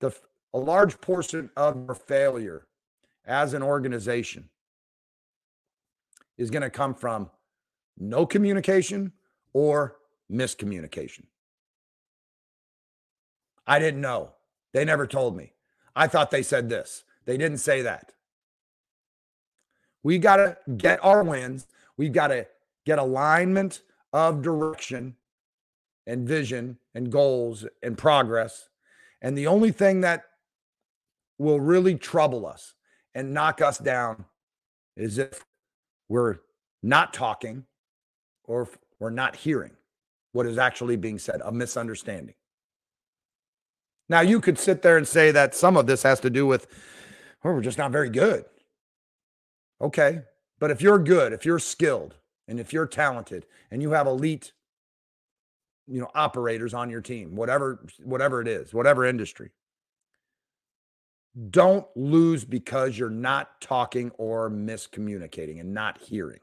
The, 0.00 0.14
a 0.52 0.58
large 0.58 1.00
portion 1.00 1.48
of 1.56 1.88
our 1.88 1.94
failure 1.94 2.66
as 3.24 3.54
an 3.54 3.62
organization 3.62 4.50
is 6.38 6.50
going 6.50 6.62
to 6.62 6.70
come 6.70 6.94
from 6.94 7.30
no 7.98 8.24
communication 8.24 9.12
or 9.52 9.96
miscommunication. 10.30 11.24
I 13.66 13.78
didn't 13.78 14.00
know. 14.00 14.32
They 14.72 14.84
never 14.84 15.06
told 15.06 15.36
me. 15.36 15.52
I 15.94 16.06
thought 16.06 16.30
they 16.30 16.42
said 16.42 16.68
this. 16.68 17.04
They 17.26 17.36
didn't 17.36 17.58
say 17.58 17.82
that. 17.82 18.12
We 20.02 20.18
got 20.18 20.36
to 20.36 20.56
get 20.76 21.04
our 21.04 21.22
wins. 21.22 21.66
We've 21.96 22.12
got 22.12 22.28
to 22.28 22.46
get 22.86 22.98
alignment 22.98 23.82
of 24.12 24.40
direction 24.42 25.16
and 26.06 26.26
vision 26.26 26.78
and 26.94 27.12
goals 27.12 27.66
and 27.82 27.98
progress. 27.98 28.68
And 29.20 29.36
the 29.36 29.46
only 29.46 29.72
thing 29.72 30.00
that 30.00 30.24
will 31.36 31.60
really 31.60 31.96
trouble 31.96 32.46
us 32.46 32.74
and 33.14 33.34
knock 33.34 33.60
us 33.60 33.78
down 33.78 34.24
is 34.96 35.18
if 35.18 35.44
we're 36.08 36.38
not 36.82 37.12
talking 37.12 37.64
or 38.44 38.68
we're 38.98 39.10
not 39.10 39.36
hearing 39.36 39.72
what 40.32 40.46
is 40.46 40.58
actually 40.58 40.96
being 40.96 41.18
said, 41.18 41.40
a 41.44 41.52
misunderstanding. 41.52 42.34
Now, 44.08 44.20
you 44.20 44.40
could 44.40 44.58
sit 44.58 44.82
there 44.82 44.96
and 44.96 45.06
say 45.06 45.30
that 45.32 45.54
some 45.54 45.76
of 45.76 45.86
this 45.86 46.02
has 46.02 46.20
to 46.20 46.30
do 46.30 46.46
with, 46.46 46.66
well, 47.42 47.54
we're 47.54 47.60
just 47.60 47.78
not 47.78 47.92
very 47.92 48.08
good. 48.08 48.44
Okay. 49.80 50.22
But 50.58 50.70
if 50.70 50.80
you're 50.80 50.98
good, 50.98 51.32
if 51.32 51.44
you're 51.44 51.58
skilled, 51.58 52.16
and 52.48 52.58
if 52.58 52.72
you're 52.72 52.86
talented 52.86 53.46
and 53.70 53.82
you 53.82 53.90
have 53.90 54.06
elite, 54.06 54.52
you 55.86 56.00
know, 56.00 56.10
operators 56.14 56.74
on 56.74 56.90
your 56.90 57.00
team, 57.00 57.36
whatever, 57.36 57.84
whatever 58.02 58.40
it 58.40 58.48
is, 58.48 58.74
whatever 58.74 59.04
industry, 59.04 59.50
don't 61.50 61.86
lose 61.94 62.44
because 62.44 62.98
you're 62.98 63.10
not 63.10 63.60
talking 63.60 64.10
or 64.18 64.50
miscommunicating 64.50 65.60
and 65.60 65.72
not 65.72 65.98
hearing. 65.98 66.40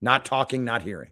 Not 0.00 0.24
talking, 0.24 0.64
not 0.64 0.82
hearing. 0.82 1.10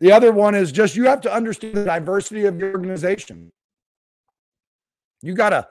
The 0.00 0.12
other 0.12 0.32
one 0.32 0.54
is 0.54 0.72
just 0.72 0.96
you 0.96 1.04
have 1.04 1.20
to 1.22 1.32
understand 1.32 1.74
the 1.74 1.84
diversity 1.84 2.46
of 2.46 2.58
your 2.58 2.72
organization. 2.72 3.52
You 5.22 5.34
got 5.34 5.50
to 5.50 5.68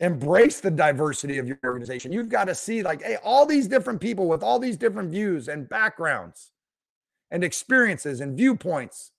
embrace 0.00 0.60
the 0.60 0.70
diversity 0.70 1.38
of 1.38 1.46
your 1.46 1.58
organization. 1.64 2.12
You've 2.12 2.28
got 2.28 2.44
to 2.44 2.54
see, 2.54 2.82
like, 2.82 3.02
hey, 3.02 3.18
all 3.22 3.46
these 3.46 3.68
different 3.68 4.00
people 4.00 4.28
with 4.28 4.42
all 4.42 4.58
these 4.58 4.76
different 4.76 5.10
views 5.10 5.48
and 5.48 5.68
backgrounds 5.68 6.52
and 7.30 7.44
experiences 7.44 8.20
and 8.20 8.36
viewpoints 8.36 9.12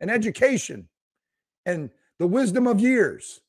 and 0.00 0.10
education 0.10 0.88
and 1.66 1.90
the 2.18 2.26
wisdom 2.26 2.66
of 2.66 2.80
years. 2.80 3.40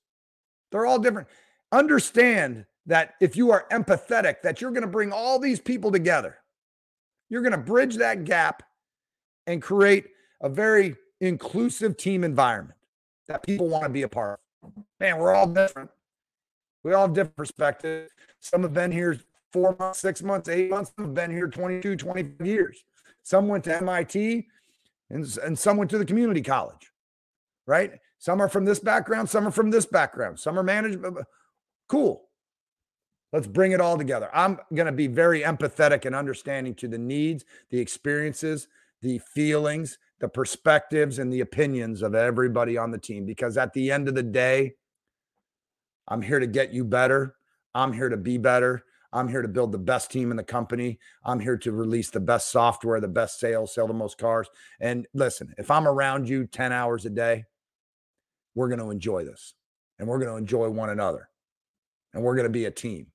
They're 0.73 0.87
all 0.87 0.97
different. 0.99 1.27
Understand 1.71 2.65
that 2.87 3.13
if 3.21 3.37
you 3.37 3.51
are 3.51 3.67
empathetic, 3.71 4.41
that 4.41 4.59
you're 4.59 4.71
going 4.71 4.81
to 4.81 4.87
bring 4.87 5.13
all 5.13 5.37
these 5.37 5.59
people 5.59 5.91
together. 5.91 6.39
You're 7.29 7.43
going 7.43 7.53
to 7.53 7.59
bridge 7.59 7.97
that 7.97 8.25
gap 8.25 8.63
and 9.45 9.61
create 9.61 10.07
a 10.41 10.49
very 10.49 10.95
inclusive 11.21 11.95
team 11.95 12.23
environment 12.23 12.77
that 13.27 13.43
people 13.43 13.69
want 13.69 13.83
to 13.83 13.89
be 13.89 14.01
a 14.01 14.07
part 14.07 14.39
of. 14.63 14.71
Man, 14.99 15.19
we're 15.19 15.33
all 15.33 15.47
different. 15.47 15.91
We 16.83 16.93
all 16.93 17.03
have 17.03 17.13
different 17.13 17.37
perspectives. 17.37 18.11
Some 18.39 18.63
have 18.63 18.73
been 18.73 18.91
here 18.91 19.19
four 19.53 19.75
months, 19.79 19.99
six 19.99 20.23
months, 20.23 20.49
eight 20.49 20.71
months. 20.71 20.91
Some 20.97 21.05
have 21.05 21.13
been 21.13 21.31
here 21.31 21.47
22, 21.47 21.95
25 21.95 22.47
years. 22.47 22.83
Some 23.21 23.47
went 23.47 23.63
to 23.65 23.77
MIT 23.77 24.47
and, 25.11 25.37
and 25.43 25.57
some 25.57 25.77
went 25.77 25.91
to 25.91 25.99
the 25.99 26.05
community 26.05 26.41
college, 26.41 26.91
right? 27.67 27.91
Some 28.23 28.41
are 28.41 28.47
from 28.47 28.63
this 28.63 28.79
background, 28.79 29.29
some 29.29 29.45
are 29.45 29.51
from 29.51 29.69
this 29.69 29.85
background, 29.85 30.39
some 30.39 30.57
are 30.57 30.63
management. 30.63 31.17
Cool. 31.89 32.23
Let's 33.33 33.47
bring 33.47 33.73
it 33.73 33.81
all 33.81 33.97
together. 33.97 34.29
I'm 34.33 34.59
going 34.73 34.85
to 34.85 34.93
be 34.93 35.07
very 35.07 35.41
empathetic 35.41 36.05
and 36.05 36.15
understanding 36.15 36.73
to 36.75 36.87
the 36.87 36.97
needs, 36.97 37.43
the 37.69 37.79
experiences, 37.79 38.69
the 39.01 39.19
feelings, 39.35 39.97
the 40.21 40.29
perspectives, 40.29 41.19
and 41.19 41.33
the 41.33 41.41
opinions 41.41 42.01
of 42.01 42.15
everybody 42.15 42.77
on 42.77 42.91
the 42.91 42.97
team. 42.97 43.25
Because 43.25 43.57
at 43.57 43.73
the 43.73 43.91
end 43.91 44.07
of 44.07 44.15
the 44.15 44.23
day, 44.23 44.75
I'm 46.07 46.21
here 46.21 46.39
to 46.39 46.47
get 46.47 46.71
you 46.71 46.85
better. 46.85 47.35
I'm 47.75 47.91
here 47.91 48.07
to 48.07 48.15
be 48.15 48.37
better. 48.37 48.85
I'm 49.11 49.27
here 49.27 49.41
to 49.41 49.49
build 49.49 49.73
the 49.73 49.79
best 49.79 50.11
team 50.11 50.31
in 50.31 50.37
the 50.37 50.45
company. 50.45 50.97
I'm 51.25 51.41
here 51.41 51.57
to 51.57 51.73
release 51.73 52.09
the 52.09 52.21
best 52.21 52.53
software, 52.53 53.01
the 53.01 53.09
best 53.09 53.37
sales, 53.37 53.73
sell 53.73 53.87
the 53.87 53.93
most 53.93 54.17
cars. 54.17 54.47
And 54.79 55.07
listen, 55.13 55.53
if 55.57 55.69
I'm 55.69 55.89
around 55.89 56.29
you 56.29 56.47
10 56.47 56.71
hours 56.71 57.05
a 57.05 57.09
day, 57.09 57.43
we're 58.55 58.67
going 58.67 58.79
to 58.79 58.91
enjoy 58.91 59.23
this 59.23 59.53
and 59.99 60.07
we're 60.07 60.19
going 60.19 60.31
to 60.31 60.37
enjoy 60.37 60.69
one 60.69 60.89
another 60.89 61.29
and 62.13 62.23
we're 62.23 62.35
going 62.35 62.47
to 62.47 62.51
be 62.51 62.65
a 62.65 62.71
team. 62.71 63.07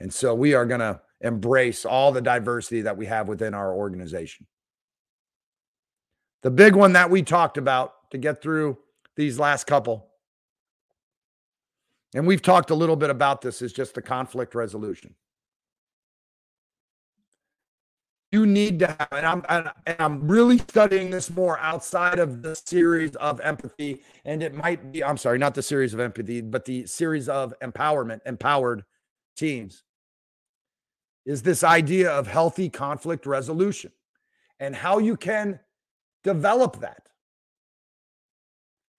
And 0.00 0.12
so 0.12 0.34
we 0.34 0.54
are 0.54 0.66
going 0.66 0.80
to 0.80 1.00
embrace 1.20 1.84
all 1.84 2.12
the 2.12 2.20
diversity 2.20 2.82
that 2.82 2.96
we 2.96 3.06
have 3.06 3.28
within 3.28 3.54
our 3.54 3.74
organization. 3.74 4.46
The 6.42 6.50
big 6.50 6.76
one 6.76 6.92
that 6.92 7.10
we 7.10 7.22
talked 7.22 7.58
about 7.58 7.92
to 8.12 8.18
get 8.18 8.40
through 8.40 8.78
these 9.16 9.38
last 9.38 9.66
couple 9.66 10.08
and 12.14 12.26
we've 12.26 12.42
talked 12.42 12.70
a 12.70 12.74
little 12.74 12.96
bit 12.96 13.10
about 13.10 13.42
this, 13.42 13.60
is 13.60 13.72
just 13.72 13.94
the 13.94 14.02
conflict 14.02 14.54
resolution. 14.54 15.14
You 18.30 18.44
need 18.44 18.78
to 18.80 18.86
have, 18.88 19.08
and 19.10 19.26
I'm, 19.26 19.42
and 19.48 19.70
I'm 19.98 20.28
really 20.28 20.58
studying 20.58 21.10
this 21.10 21.30
more 21.30 21.58
outside 21.60 22.18
of 22.18 22.42
the 22.42 22.54
series 22.54 23.16
of 23.16 23.40
empathy. 23.40 24.02
And 24.24 24.42
it 24.42 24.52
might 24.54 24.92
be, 24.92 25.02
I'm 25.02 25.16
sorry, 25.16 25.38
not 25.38 25.54
the 25.54 25.62
series 25.62 25.94
of 25.94 26.00
empathy, 26.00 26.42
but 26.42 26.66
the 26.66 26.86
series 26.86 27.28
of 27.28 27.54
empowerment, 27.62 28.20
empowered 28.26 28.84
teams, 29.34 29.82
is 31.24 31.42
this 31.42 31.64
idea 31.64 32.10
of 32.10 32.26
healthy 32.26 32.68
conflict 32.68 33.24
resolution 33.24 33.92
and 34.60 34.76
how 34.76 34.98
you 34.98 35.16
can 35.16 35.60
develop 36.22 36.80
that, 36.80 37.08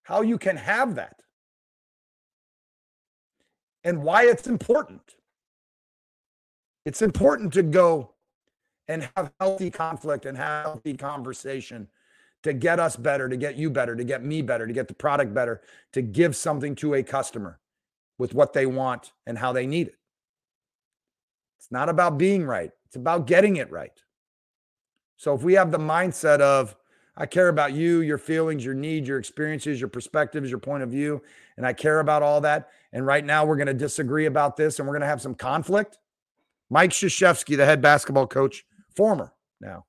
how 0.03 0.21
you 0.21 0.39
can 0.39 0.57
have 0.57 0.95
that 0.95 1.21
and 3.83 4.03
why 4.03 4.25
it's 4.25 4.47
important. 4.47 5.15
It's 6.85 7.01
important 7.01 7.53
to 7.53 7.63
go 7.63 8.13
and 8.89 9.07
have 9.15 9.31
healthy 9.39 9.69
conflict 9.69 10.25
and 10.25 10.35
have 10.35 10.65
healthy 10.65 10.97
conversation 10.97 11.87
to 12.41 12.53
get 12.53 12.79
us 12.79 12.95
better, 12.95 13.29
to 13.29 13.37
get 13.37 13.55
you 13.55 13.69
better, 13.69 13.95
to 13.95 14.03
get 14.03 14.23
me 14.23 14.41
better, 14.41 14.65
to 14.65 14.73
get 14.73 14.87
the 14.87 14.93
product 14.93 15.33
better, 15.33 15.61
to 15.93 16.01
give 16.01 16.35
something 16.35 16.75
to 16.75 16.95
a 16.95 17.03
customer 17.03 17.59
with 18.17 18.33
what 18.33 18.51
they 18.51 18.65
want 18.65 19.13
and 19.27 19.37
how 19.37 19.53
they 19.53 19.67
need 19.67 19.87
it. 19.87 19.95
It's 21.59 21.71
not 21.71 21.87
about 21.87 22.17
being 22.17 22.45
right, 22.45 22.71
it's 22.87 22.95
about 22.95 23.27
getting 23.27 23.57
it 23.57 23.71
right. 23.71 23.93
So 25.17 25.35
if 25.35 25.43
we 25.43 25.53
have 25.53 25.71
the 25.71 25.77
mindset 25.77 26.39
of, 26.39 26.75
I 27.15 27.25
care 27.25 27.49
about 27.49 27.73
you, 27.73 27.99
your 27.99 28.17
feelings, 28.17 28.63
your 28.63 28.73
needs, 28.73 29.07
your 29.07 29.19
experiences, 29.19 29.79
your 29.79 29.89
perspectives, 29.89 30.49
your 30.49 30.59
point 30.59 30.83
of 30.83 30.89
view, 30.89 31.21
and 31.57 31.67
I 31.67 31.73
care 31.73 31.99
about 31.99 32.23
all 32.23 32.39
that. 32.41 32.69
And 32.93 33.05
right 33.05 33.25
now 33.25 33.45
we're 33.45 33.57
going 33.57 33.67
to 33.67 33.73
disagree 33.73 34.25
about 34.25 34.55
this 34.55 34.79
and 34.79 34.87
we're 34.87 34.93
going 34.93 35.01
to 35.01 35.07
have 35.07 35.21
some 35.21 35.35
conflict. 35.35 35.99
Mike 36.69 36.91
Krzyzewski, 36.91 37.57
the 37.57 37.65
head 37.65 37.81
basketball 37.81 38.25
coach, 38.25 38.63
former 38.95 39.33
now, 39.61 39.85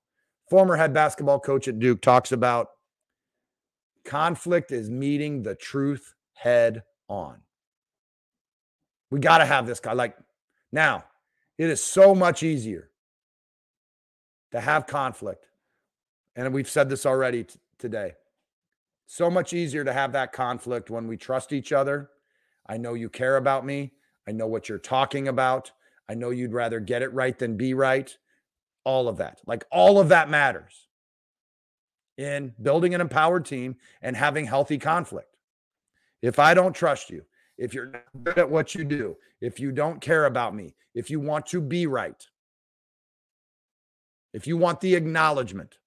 former 0.49 0.77
head 0.77 0.93
basketball 0.93 1.41
coach 1.41 1.69
at 1.69 1.79
Duke, 1.79 2.01
talks 2.01 2.33
about 2.33 2.69
conflict 4.05 4.73
is 4.73 4.91
meeting 4.91 5.43
the 5.43 5.55
truth 5.55 6.15
head 6.35 6.83
on. 7.09 7.39
We 9.11 9.21
got 9.21 9.39
to 9.39 9.45
have 9.45 9.67
this 9.67 9.81
guy. 9.81 9.93
Like 9.93 10.17
now, 10.73 11.05
it 11.59 11.69
is 11.69 11.83
so 11.83 12.15
much 12.15 12.43
easier 12.43 12.91
to 14.53 14.61
have 14.61 14.87
conflict 14.87 15.47
and 16.37 16.55
we've 16.55 16.71
said 16.71 16.89
this 16.89 17.07
already 17.07 17.45
t- 17.45 17.59
today. 17.79 18.15
So 19.07 19.31
much 19.31 19.53
easier 19.53 19.85
to 19.85 19.93
have 19.93 20.13
that 20.13 20.33
conflict 20.33 20.91
when 20.91 21.07
we 21.07 21.17
trust 21.17 21.53
each 21.53 21.73
other. 21.73 22.11
I 22.67 22.77
know 22.77 22.95
you 22.95 23.09
care 23.09 23.37
about 23.37 23.67
me. 23.67 23.93
I 24.29 24.33
know 24.33 24.47
what 24.47 24.69
you're 24.69 24.79
talking 24.79 25.29
about. 25.29 25.73
I 26.09 26.15
know 26.15 26.31
you'd 26.31 26.53
rather 26.53 26.81
get 26.81 27.03
it 27.03 27.13
right 27.13 27.37
than 27.39 27.57
be 27.57 27.75
right. 27.75 28.17
All 28.85 29.09
of 29.09 29.19
that. 29.19 29.41
Like 29.47 29.65
all 29.71 29.99
of 29.99 30.09
that 30.09 30.31
matters 30.31 30.89
in 32.17 32.55
building 32.61 32.95
an 32.95 33.01
empowered 33.01 33.45
team 33.45 33.77
and 34.03 34.17
having 34.17 34.47
healthy 34.47 34.79
conflict. 34.79 35.37
If 36.23 36.39
I 36.39 36.55
don't 36.55 36.75
trust 36.75 37.11
you, 37.11 37.25
if 37.57 37.73
you're 37.73 37.87
not 37.87 38.05
good 38.25 38.39
at 38.39 38.51
what 38.51 38.75
you 38.75 38.85
do, 38.85 39.17
if 39.41 39.59
you 39.59 39.73
don't 39.73 40.01
care 40.01 40.27
about 40.27 40.55
me, 40.55 40.75
if 40.95 41.11
you 41.11 41.21
want 41.21 41.47
to 41.47 41.61
be 41.61 41.87
right, 41.87 42.27
if 44.33 44.47
you 44.47 44.57
want 44.57 44.81
the 44.81 44.95
acknowledgement, 44.95 45.79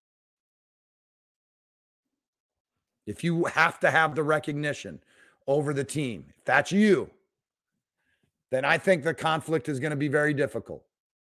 if 3.05 3.23
you 3.23 3.45
have 3.45 3.79
to 3.81 3.91
have 3.91 4.15
the 4.15 4.23
recognition 4.23 4.99
over 5.47 5.73
the 5.73 5.83
team, 5.83 6.25
if 6.37 6.45
that's 6.45 6.71
you, 6.71 7.09
then 8.49 8.65
I 8.65 8.77
think 8.77 9.03
the 9.03 9.13
conflict 9.13 9.67
is 9.67 9.79
going 9.79 9.91
to 9.91 9.97
be 9.97 10.07
very 10.07 10.33
difficult 10.33 10.83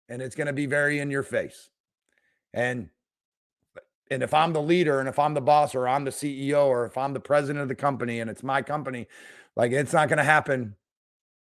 and 0.09 0.21
it's 0.21 0.35
going 0.35 0.47
to 0.47 0.53
be 0.53 0.65
very 0.65 0.99
in 0.99 1.11
your 1.11 1.23
face. 1.23 1.69
And 2.53 2.89
and 4.11 4.23
if 4.23 4.33
I'm 4.33 4.53
the 4.53 4.61
leader 4.61 4.99
and 4.99 5.07
if 5.07 5.19
I'm 5.19 5.35
the 5.35 5.41
boss 5.41 5.75
or 5.75 5.87
I'm 5.87 6.03
the 6.03 6.11
CEO 6.11 6.65
or 6.65 6.85
if 6.85 6.97
I'm 6.97 7.13
the 7.13 7.19
president 7.19 7.61
of 7.61 7.67
the 7.67 7.75
company 7.75 8.21
and 8.21 8.29
it's 8.29 8.41
my 8.41 8.63
company, 8.63 9.07
like 9.55 9.71
it's 9.71 9.93
not 9.93 10.09
going 10.09 10.17
to 10.17 10.23
happen 10.23 10.75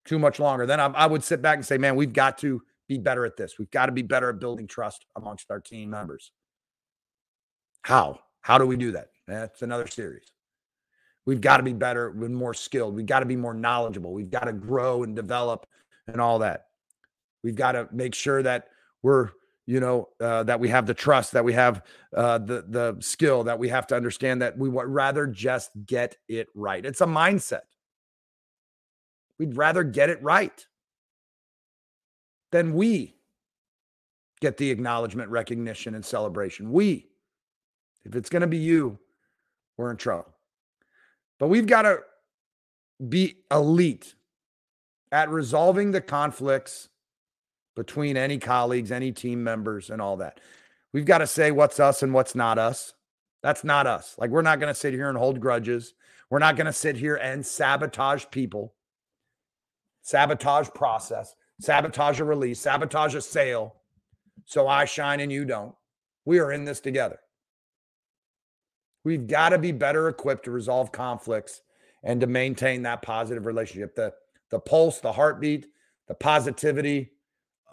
too 0.07 0.19
much 0.19 0.41
longer. 0.41 0.65
Then 0.65 0.81
I, 0.81 0.87
I 0.87 1.07
would 1.07 1.23
sit 1.23 1.43
back 1.43 1.57
and 1.57 1.67
say, 1.67 1.77
man, 1.77 1.97
we've 1.97 2.15
got 2.15 2.39
to 2.39 2.63
be 2.89 2.97
better 2.97 3.27
at 3.27 3.37
this. 3.37 3.59
We've 3.59 3.71
got 3.71 3.87
to 3.87 3.93
be 3.93 4.03
better 4.03 4.31
at 4.31 4.39
building 4.39 4.67
trust 4.67 5.05
amongst 5.17 5.51
our 5.51 5.61
team 5.61 5.91
members. 5.91 6.33
How? 7.83 8.21
How 8.41 8.57
do 8.57 8.67
we 8.67 8.77
do 8.77 8.93
that? 8.93 9.09
That's 9.27 9.63
another 9.63 9.87
series. 9.87 10.33
We've 11.27 11.41
got 11.41 11.57
to 11.57 11.63
be 11.63 11.73
better 11.73 12.09
and 12.09 12.35
more 12.35 12.55
skilled. 12.55 12.95
We've 12.95 13.05
got 13.05 13.21
to 13.21 13.27
be 13.27 13.37
more 13.37 13.55
knowledgeable. 13.55 14.15
We've 14.15 14.31
got 14.31 14.45
to 14.45 14.53
grow 14.53 15.03
and 15.03 15.15
develop 15.17 15.67
and 16.07 16.21
all 16.21 16.39
that. 16.39 16.66
We've 17.43 17.55
got 17.55 17.73
to 17.73 17.89
make 17.93 18.15
sure 18.15 18.43
that 18.43 18.69
we're, 19.03 19.31
you 19.67 19.81
know, 19.81 20.09
uh, 20.21 20.43
that 20.45 20.61
we 20.61 20.69
have 20.69 20.87
the 20.87 20.95
trust, 20.95 21.33
that 21.33 21.45
we 21.45 21.53
have 21.53 21.83
uh, 22.17 22.39
the 22.39 22.65
the 22.69 22.97
skill, 23.01 23.45
that 23.45 23.59
we 23.59 23.69
have 23.69 23.87
to 23.89 23.97
understand 23.97 24.43
that 24.43 24.57
we 24.59 24.69
would 24.69 24.89
rather 24.89 25.27
just 25.27 25.71
get 25.85 26.17
it 26.29 26.49
right. 26.55 26.85
It's 26.85 27.01
a 27.01 27.07
mindset. 27.07 27.63
We'd 29.39 29.57
rather 29.57 29.85
get 29.85 30.11
it 30.11 30.23
right 30.23 30.67
than 32.53 32.75
we 32.75 33.17
get 34.41 34.57
the 34.57 34.71
acknowledgement, 34.71 35.31
recognition, 35.31 35.95
and 35.95 36.05
celebration. 36.05 36.73
We, 36.73 37.09
if 38.05 38.15
it's 38.15 38.31
going 38.31 38.43
to 38.43 38.47
be 38.47 38.59
you, 38.59 38.99
we're 39.77 39.91
in 39.91 39.97
trouble. 39.97 40.35
But 41.39 41.49
we've 41.49 41.67
got 41.67 41.83
to 41.83 41.99
be 43.09 43.37
elite 43.51 44.15
at 45.13 45.31
resolving 45.31 45.93
the 45.93 46.01
conflicts 46.01 46.89
between 47.77 48.17
any 48.17 48.39
colleagues, 48.39 48.91
any 48.91 49.13
team 49.13 49.45
members, 49.45 49.91
and 49.91 50.03
all 50.03 50.17
that. 50.17 50.41
We've 50.93 51.05
got 51.05 51.19
to 51.19 51.27
say 51.27 51.53
what's 51.53 51.79
us 51.79 52.03
and 52.03 52.13
what's 52.13 52.35
not 52.35 52.59
us. 52.59 52.95
That's 53.43 53.63
not 53.63 53.87
us. 53.87 54.17
Like, 54.19 54.31
we're 54.31 54.43
not 54.43 54.59
going 54.59 54.73
to 54.73 54.79
sit 54.79 54.95
here 54.95 55.09
and 55.09 55.17
hold 55.17 55.41
grudges. 55.41 55.95
We're 56.31 56.41
not 56.41 56.57
going 56.57 56.67
to 56.67 56.73
sit 56.73 56.97
here 56.97 57.17
and 57.17 57.47
sabotage 57.47 58.25
people, 58.33 58.75
sabotage 60.03 60.71
process, 60.71 61.37
sabotage 61.61 62.19
a 62.19 62.25
release, 62.25 62.59
sabotage 62.59 63.15
a 63.15 63.21
sale. 63.21 63.77
So 64.47 64.67
I 64.67 64.87
shine 64.87 65.21
and 65.21 65.31
you 65.31 65.45
don't. 65.45 65.75
We 66.25 66.41
are 66.41 66.51
in 66.51 66.65
this 66.65 66.81
together. 66.81 67.21
We've 69.05 69.27
got 69.29 69.51
to 69.51 69.59
be 69.59 69.71
better 69.71 70.09
equipped 70.09 70.47
to 70.47 70.51
resolve 70.51 70.91
conflicts 70.91 71.63
and 72.03 72.21
to 72.21 72.27
maintain 72.27 72.83
that 72.83 73.03
positive 73.03 73.47
relationship. 73.47 73.95
The 73.95 74.15
the 74.51 74.61
pulse, 74.61 75.01
the 75.01 75.13
heartbeat, 75.13 75.67
the 76.09 76.15
positivity 76.15 77.11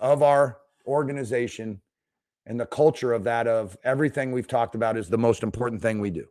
of 0.04 0.22
our 0.22 0.60
organization 0.86 1.82
and 2.46 2.60
the 2.60 2.66
culture 2.66 3.14
of 3.14 3.24
that 3.24 3.48
of 3.48 3.78
everything 3.84 4.32
we've 4.32 4.48
talked 4.48 4.76
about 4.76 4.98
is 4.98 5.10
the 5.10 5.18
most 5.18 5.42
important 5.42 5.82
thing 5.82 6.00
we 6.00 6.12
do. 6.12 6.28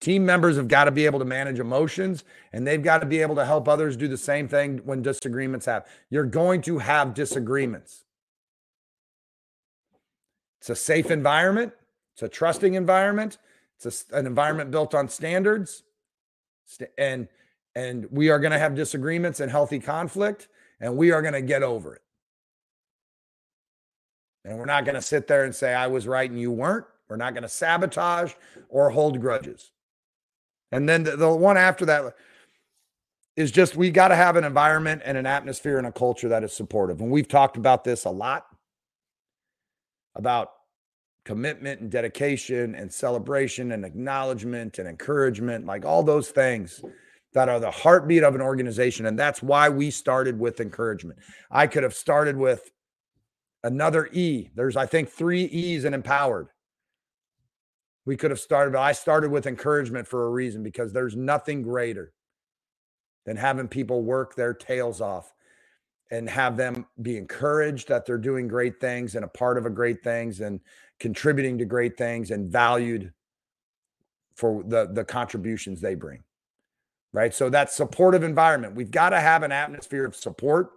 Team 0.00 0.24
members 0.24 0.56
have 0.56 0.68
got 0.68 0.84
to 0.84 0.92
be 0.92 1.04
able 1.04 1.18
to 1.18 1.24
manage 1.24 1.58
emotions 1.58 2.22
and 2.52 2.64
they've 2.64 2.82
got 2.82 3.00
to 3.00 3.06
be 3.06 3.20
able 3.20 3.34
to 3.34 3.44
help 3.44 3.66
others 3.66 3.96
do 3.96 4.06
the 4.06 4.16
same 4.16 4.46
thing 4.46 4.78
when 4.84 5.02
disagreements 5.02 5.66
happen. 5.66 5.90
You're 6.10 6.24
going 6.24 6.62
to 6.62 6.78
have 6.78 7.12
disagreements. 7.12 8.04
It's 10.60 10.70
a 10.70 10.76
safe 10.76 11.10
environment. 11.10 11.72
It's 12.14 12.22
a 12.22 12.28
trusting 12.28 12.74
environment. 12.74 13.38
It's 13.78 14.06
a, 14.10 14.16
an 14.16 14.26
environment 14.26 14.70
built 14.70 14.94
on 14.94 15.08
standards, 15.08 15.82
and 16.96 17.28
and 17.74 18.06
we 18.10 18.30
are 18.30 18.38
going 18.38 18.52
to 18.52 18.58
have 18.58 18.74
disagreements 18.74 19.38
and 19.38 19.50
healthy 19.50 19.78
conflict, 19.78 20.48
and 20.80 20.96
we 20.96 21.12
are 21.12 21.22
going 21.22 21.34
to 21.34 21.42
get 21.42 21.62
over 21.62 21.94
it. 21.94 22.02
And 24.44 24.58
we're 24.58 24.64
not 24.64 24.84
going 24.84 24.94
to 24.94 25.02
sit 25.02 25.26
there 25.26 25.44
and 25.44 25.54
say 25.54 25.74
I 25.74 25.88
was 25.88 26.06
right 26.06 26.30
and 26.30 26.40
you 26.40 26.52
weren't. 26.52 26.86
We're 27.08 27.16
not 27.16 27.34
going 27.34 27.42
to 27.42 27.48
sabotage 27.48 28.34
or 28.68 28.90
hold 28.90 29.20
grudges. 29.20 29.72
And 30.72 30.88
then 30.88 31.04
the, 31.04 31.16
the 31.16 31.32
one 31.32 31.56
after 31.56 31.84
that 31.86 32.14
is 33.36 33.50
just 33.50 33.76
we 33.76 33.90
got 33.90 34.08
to 34.08 34.16
have 34.16 34.36
an 34.36 34.44
environment 34.44 35.02
and 35.04 35.18
an 35.18 35.26
atmosphere 35.26 35.78
and 35.78 35.86
a 35.86 35.92
culture 35.92 36.28
that 36.28 36.42
is 36.42 36.52
supportive. 36.52 37.00
And 37.00 37.10
we've 37.10 37.28
talked 37.28 37.56
about 37.56 37.84
this 37.84 38.04
a 38.04 38.10
lot 38.10 38.46
about 40.14 40.52
commitment 41.24 41.80
and 41.80 41.90
dedication 41.90 42.74
and 42.74 42.92
celebration 42.92 43.72
and 43.72 43.84
acknowledgement 43.84 44.78
and 44.78 44.88
encouragement, 44.88 45.66
like 45.66 45.84
all 45.84 46.02
those 46.02 46.30
things 46.30 46.82
that 47.36 47.50
are 47.50 47.60
the 47.60 47.70
heartbeat 47.70 48.22
of 48.22 48.34
an 48.34 48.40
organization. 48.40 49.04
And 49.04 49.18
that's 49.18 49.42
why 49.42 49.68
we 49.68 49.90
started 49.90 50.40
with 50.40 50.58
encouragement. 50.58 51.18
I 51.50 51.66
could 51.66 51.82
have 51.82 51.92
started 51.92 52.34
with 52.34 52.70
another 53.62 54.08
E. 54.10 54.48
There's, 54.54 54.74
I 54.74 54.86
think, 54.86 55.10
three 55.10 55.44
E's 55.44 55.84
in 55.84 55.92
empowered. 55.92 56.48
We 58.06 58.16
could 58.16 58.30
have 58.30 58.40
started, 58.40 58.72
but 58.72 58.80
I 58.80 58.92
started 58.92 59.30
with 59.30 59.46
encouragement 59.46 60.08
for 60.08 60.24
a 60.24 60.30
reason 60.30 60.62
because 60.62 60.94
there's 60.94 61.14
nothing 61.14 61.60
greater 61.60 62.14
than 63.26 63.36
having 63.36 63.68
people 63.68 64.02
work 64.02 64.34
their 64.34 64.54
tails 64.54 65.02
off 65.02 65.30
and 66.10 66.30
have 66.30 66.56
them 66.56 66.86
be 67.02 67.18
encouraged 67.18 67.88
that 67.88 68.06
they're 68.06 68.16
doing 68.16 68.48
great 68.48 68.80
things 68.80 69.14
and 69.14 69.26
a 69.26 69.28
part 69.28 69.58
of 69.58 69.66
a 69.66 69.70
great 69.70 70.02
things 70.02 70.40
and 70.40 70.58
contributing 71.00 71.58
to 71.58 71.66
great 71.66 71.98
things 71.98 72.30
and 72.30 72.50
valued 72.50 73.12
for 74.36 74.62
the 74.66 74.88
the 74.90 75.04
contributions 75.04 75.82
they 75.82 75.94
bring 75.94 76.22
right 77.16 77.34
so 77.34 77.48
that 77.48 77.72
supportive 77.72 78.22
environment 78.22 78.74
we've 78.74 78.90
got 78.90 79.10
to 79.10 79.18
have 79.18 79.42
an 79.42 79.50
atmosphere 79.50 80.04
of 80.04 80.14
support 80.14 80.70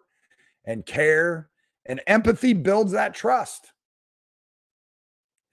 and 0.65 0.85
care 0.85 1.49
and 1.85 2.01
empathy 2.07 2.53
builds 2.53 2.93
that 2.93 3.13
trust 3.13 3.71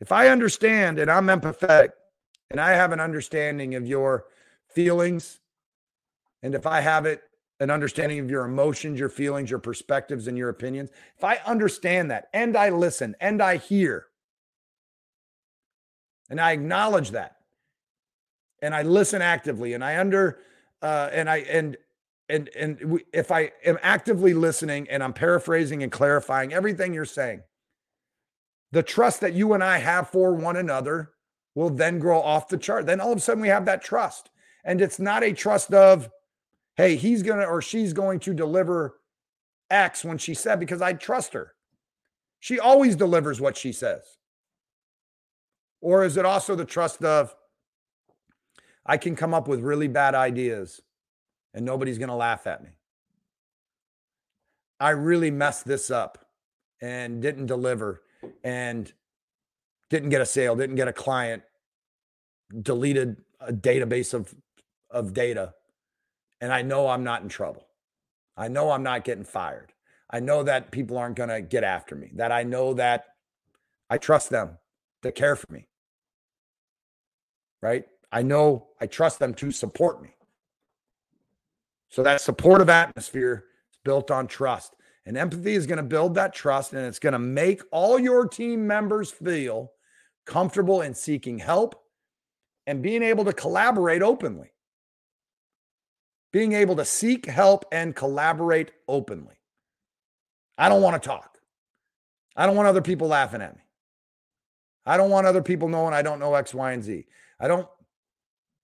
if 0.00 0.12
i 0.12 0.28
understand 0.28 0.98
and 0.98 1.10
i'm 1.10 1.26
empathetic 1.26 1.90
and 2.50 2.60
i 2.60 2.70
have 2.70 2.92
an 2.92 3.00
understanding 3.00 3.74
of 3.74 3.86
your 3.86 4.26
feelings 4.68 5.40
and 6.42 6.54
if 6.54 6.66
i 6.66 6.80
have 6.80 7.04
it 7.04 7.20
an 7.58 7.70
understanding 7.70 8.18
of 8.20 8.30
your 8.30 8.44
emotions 8.44 8.98
your 8.98 9.08
feelings 9.08 9.50
your 9.50 9.58
perspectives 9.58 10.28
and 10.28 10.38
your 10.38 10.48
opinions 10.48 10.90
if 11.16 11.24
i 11.24 11.38
understand 11.46 12.10
that 12.10 12.28
and 12.32 12.56
i 12.56 12.68
listen 12.68 13.16
and 13.20 13.42
i 13.42 13.56
hear 13.56 14.06
and 16.30 16.40
I 16.40 16.52
acknowledge 16.52 17.12
that. 17.12 17.36
And 18.62 18.74
I 18.74 18.82
listen 18.82 19.22
actively 19.22 19.74
and 19.74 19.84
I 19.84 19.98
under 19.98 20.38
uh 20.82 21.08
and 21.12 21.28
I 21.30 21.38
and 21.38 21.76
and 22.28 22.48
and 22.56 22.80
we, 22.82 23.04
if 23.12 23.30
I 23.30 23.52
am 23.64 23.78
actively 23.82 24.34
listening 24.34 24.88
and 24.90 25.02
I'm 25.02 25.12
paraphrasing 25.12 25.82
and 25.82 25.92
clarifying 25.92 26.52
everything 26.52 26.92
you're 26.92 27.04
saying, 27.04 27.42
the 28.72 28.82
trust 28.82 29.20
that 29.20 29.32
you 29.32 29.52
and 29.52 29.62
I 29.62 29.78
have 29.78 30.10
for 30.10 30.34
one 30.34 30.56
another 30.56 31.12
will 31.54 31.70
then 31.70 31.98
grow 31.98 32.20
off 32.20 32.48
the 32.48 32.58
chart. 32.58 32.86
Then 32.86 33.00
all 33.00 33.12
of 33.12 33.18
a 33.18 33.20
sudden 33.20 33.40
we 33.40 33.48
have 33.48 33.64
that 33.64 33.82
trust. 33.82 34.30
And 34.64 34.80
it's 34.80 34.98
not 34.98 35.24
a 35.24 35.32
trust 35.32 35.72
of, 35.72 36.10
hey, 36.76 36.96
he's 36.96 37.22
to 37.22 37.46
or 37.46 37.62
she's 37.62 37.92
going 37.92 38.20
to 38.20 38.34
deliver 38.34 39.00
X 39.70 40.04
when 40.04 40.18
she 40.18 40.34
said, 40.34 40.60
because 40.60 40.82
I 40.82 40.92
trust 40.92 41.32
her. 41.32 41.54
She 42.40 42.60
always 42.60 42.96
delivers 42.96 43.40
what 43.40 43.56
she 43.56 43.72
says. 43.72 44.02
Or 45.80 46.04
is 46.04 46.16
it 46.16 46.26
also 46.26 46.54
the 46.54 46.64
trust 46.64 47.02
of, 47.02 47.34
I 48.86 48.96
can 48.96 49.16
come 49.16 49.34
up 49.34 49.48
with 49.48 49.60
really 49.60 49.88
bad 49.88 50.14
ideas 50.14 50.80
and 51.52 51.64
nobody's 51.64 51.98
going 51.98 52.08
to 52.08 52.14
laugh 52.14 52.46
at 52.46 52.62
me? 52.62 52.70
I 54.78 54.90
really 54.90 55.30
messed 55.30 55.64
this 55.64 55.90
up 55.90 56.26
and 56.80 57.20
didn't 57.20 57.46
deliver 57.46 58.02
and 58.44 58.92
didn't 59.90 60.10
get 60.10 60.20
a 60.20 60.26
sale, 60.26 60.54
didn't 60.54 60.76
get 60.76 60.88
a 60.88 60.92
client, 60.92 61.42
deleted 62.62 63.16
a 63.40 63.52
database 63.52 64.14
of, 64.14 64.34
of 64.90 65.14
data. 65.14 65.54
And 66.40 66.52
I 66.52 66.62
know 66.62 66.88
I'm 66.88 67.04
not 67.04 67.22
in 67.22 67.28
trouble. 67.28 67.66
I 68.36 68.48
know 68.48 68.70
I'm 68.70 68.82
not 68.82 69.04
getting 69.04 69.24
fired. 69.24 69.72
I 70.10 70.20
know 70.20 70.42
that 70.42 70.70
people 70.70 70.98
aren't 70.98 71.16
going 71.16 71.30
to 71.30 71.40
get 71.40 71.64
after 71.64 71.96
me, 71.96 72.10
that 72.14 72.30
I 72.30 72.42
know 72.42 72.74
that 72.74 73.06
I 73.88 73.98
trust 73.98 74.30
them 74.30 74.58
to 75.02 75.10
care 75.10 75.36
for 75.36 75.50
me. 75.52 75.66
Right? 77.62 77.86
I 78.16 78.22
know 78.22 78.68
I 78.80 78.86
trust 78.86 79.18
them 79.18 79.34
to 79.34 79.50
support 79.50 80.02
me. 80.02 80.08
So 81.90 82.02
that 82.02 82.22
supportive 82.22 82.70
atmosphere 82.70 83.44
is 83.70 83.78
built 83.84 84.10
on 84.10 84.26
trust. 84.26 84.74
And 85.04 85.18
empathy 85.18 85.52
is 85.52 85.66
going 85.66 85.76
to 85.76 85.82
build 85.82 86.14
that 86.14 86.32
trust 86.32 86.72
and 86.72 86.86
it's 86.86 86.98
going 86.98 87.12
to 87.12 87.18
make 87.18 87.60
all 87.70 87.98
your 87.98 88.26
team 88.26 88.66
members 88.66 89.10
feel 89.10 89.72
comfortable 90.24 90.80
in 90.80 90.94
seeking 90.94 91.38
help 91.38 91.84
and 92.66 92.80
being 92.80 93.02
able 93.02 93.26
to 93.26 93.34
collaborate 93.34 94.00
openly. 94.00 94.50
Being 96.32 96.54
able 96.54 96.76
to 96.76 96.86
seek 96.86 97.26
help 97.26 97.66
and 97.70 97.94
collaborate 97.94 98.70
openly. 98.88 99.36
I 100.56 100.70
don't 100.70 100.80
want 100.80 101.02
to 101.02 101.06
talk. 101.06 101.36
I 102.34 102.46
don't 102.46 102.56
want 102.56 102.66
other 102.66 102.80
people 102.80 103.08
laughing 103.08 103.42
at 103.42 103.54
me. 103.54 103.62
I 104.86 104.96
don't 104.96 105.10
want 105.10 105.26
other 105.26 105.42
people 105.42 105.68
knowing 105.68 105.92
I 105.92 106.00
don't 106.00 106.18
know 106.18 106.32
X, 106.32 106.54
Y, 106.54 106.72
and 106.72 106.82
Z. 106.82 107.04
I 107.38 107.48
don't, 107.48 107.68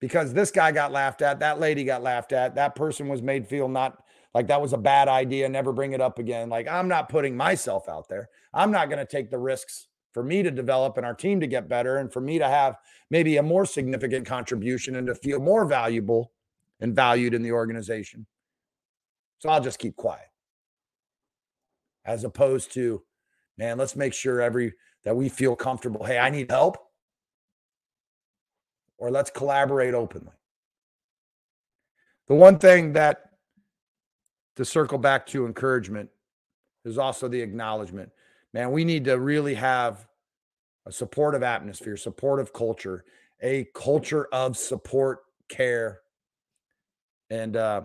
because 0.03 0.33
this 0.33 0.51
guy 0.51 0.73
got 0.73 0.91
laughed 0.91 1.23
at, 1.23 1.38
that 1.38 1.61
lady 1.61 1.85
got 1.85 2.03
laughed 2.03 2.33
at, 2.33 2.57
that 2.57 2.75
person 2.75 3.07
was 3.07 3.23
made 3.23 3.47
feel 3.47 3.69
not 3.69 4.03
like 4.35 4.49
that 4.49 4.61
was 4.61 4.73
a 4.73 4.79
bad 4.79 5.07
idea, 5.07 5.49
never 5.49 5.73
bring 5.73 5.93
it 5.93 6.01
up 6.01 6.19
again. 6.19 6.49
Like 6.51 6.67
I'm 6.67 6.88
not 6.88 7.09
putting 7.09 7.37
myself 7.37 7.88
out 7.88 8.09
there. 8.09 8.29
I'm 8.53 8.73
not 8.73 8.88
going 8.88 8.99
to 8.99 9.11
take 9.11 9.31
the 9.31 9.38
risks 9.38 9.87
for 10.12 10.25
me 10.25 10.43
to 10.43 10.51
develop 10.51 10.97
and 10.97 11.07
our 11.07 11.15
team 11.15 11.38
to 11.38 11.47
get 11.47 11.69
better 11.69 11.99
and 11.99 12.12
for 12.12 12.21
me 12.21 12.41
to 12.41 12.49
have 12.49 12.79
maybe 13.11 13.37
a 13.37 13.45
more 13.45 13.65
significant 13.65 14.27
contribution 14.27 14.97
and 14.97 15.07
to 15.07 15.15
feel 15.15 15.38
more 15.38 15.67
valuable 15.67 16.33
and 16.81 16.97
valued 16.97 17.33
in 17.33 17.43
the 17.43 17.53
organization. 17.53 18.27
So 19.38 19.51
I'll 19.51 19.62
just 19.62 19.79
keep 19.79 19.95
quiet. 19.95 20.27
As 22.05 22.25
opposed 22.25 22.73
to, 22.73 23.05
man, 23.57 23.79
let's 23.79 23.95
make 23.95 24.15
sure 24.15 24.43
every 24.43 24.73
that 25.05 25.15
we 25.15 25.29
feel 25.29 25.55
comfortable. 25.55 26.05
Hey, 26.05 26.19
I 26.19 26.29
need 26.29 26.51
help. 26.51 26.77
Or 29.03 29.11
let's 29.11 29.31
collaborate 29.31 29.95
openly. 29.95 30.31
The 32.29 32.37
one 32.37 32.61
thing 32.61 32.93
that 32.93 33.31
to 34.55 34.65
circle 34.65 34.97
back 34.97 35.27
to 35.27 35.45
encouragement 35.45 36.09
is 36.85 36.99
also 36.99 37.27
the 37.27 37.41
acknowledgement. 37.41 38.12
Man, 38.53 38.71
we 38.71 38.85
need 38.85 39.07
to 39.07 39.19
really 39.19 39.55
have 39.55 40.07
a 40.87 40.93
supportive 40.93 41.43
atmosphere, 41.43 41.97
supportive 41.97 42.53
culture, 42.53 43.05
a 43.41 43.67
culture 43.75 44.29
of 44.33 44.57
support, 44.57 45.25
care, 45.49 46.03
and 47.29 47.57
uh, 47.57 47.83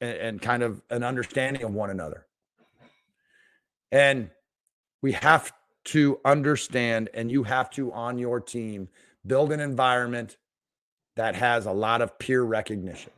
and, 0.00 0.16
and 0.16 0.40
kind 0.40 0.62
of 0.62 0.80
an 0.88 1.02
understanding 1.02 1.62
of 1.62 1.74
one 1.74 1.90
another. 1.90 2.24
And 3.90 4.30
we 5.02 5.12
have 5.12 5.52
to 5.84 6.20
understand, 6.24 7.10
and 7.12 7.30
you 7.30 7.42
have 7.42 7.68
to 7.72 7.92
on 7.92 8.16
your 8.16 8.40
team 8.40 8.88
build 9.26 9.52
an 9.52 9.60
environment 9.60 10.36
that 11.16 11.34
has 11.34 11.66
a 11.66 11.72
lot 11.72 12.02
of 12.02 12.18
peer 12.18 12.42
recognition. 12.42 13.12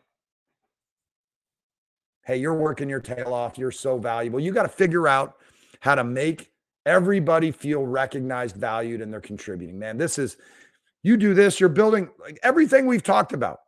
Hey, 2.25 2.39
you're 2.39 2.55
working 2.55 2.89
your 2.89 3.01
tail 3.01 3.35
off. 3.35 3.59
You're 3.59 3.71
so 3.71 3.99
valuable. 3.99 4.41
You 4.41 4.53
got 4.53 4.63
to 4.63 4.69
figure 4.69 5.07
out 5.07 5.37
how 5.81 5.95
to 5.95 6.05
make 6.05 6.51
everybody 6.87 7.51
feel 7.51 7.85
recognized, 7.85 8.57
valued, 8.57 9.01
and 9.01 9.13
they're 9.13 9.21
contributing. 9.21 9.79
Man, 9.79 9.99
this 9.99 10.19
is, 10.19 10.37
you 11.03 11.17
do 11.17 11.35
this, 11.35 11.61
you're 11.61 11.69
building 11.69 12.09
like 12.19 12.39
everything 12.43 12.87
we've 12.87 13.03
talked 13.03 13.33
about. 13.33 13.61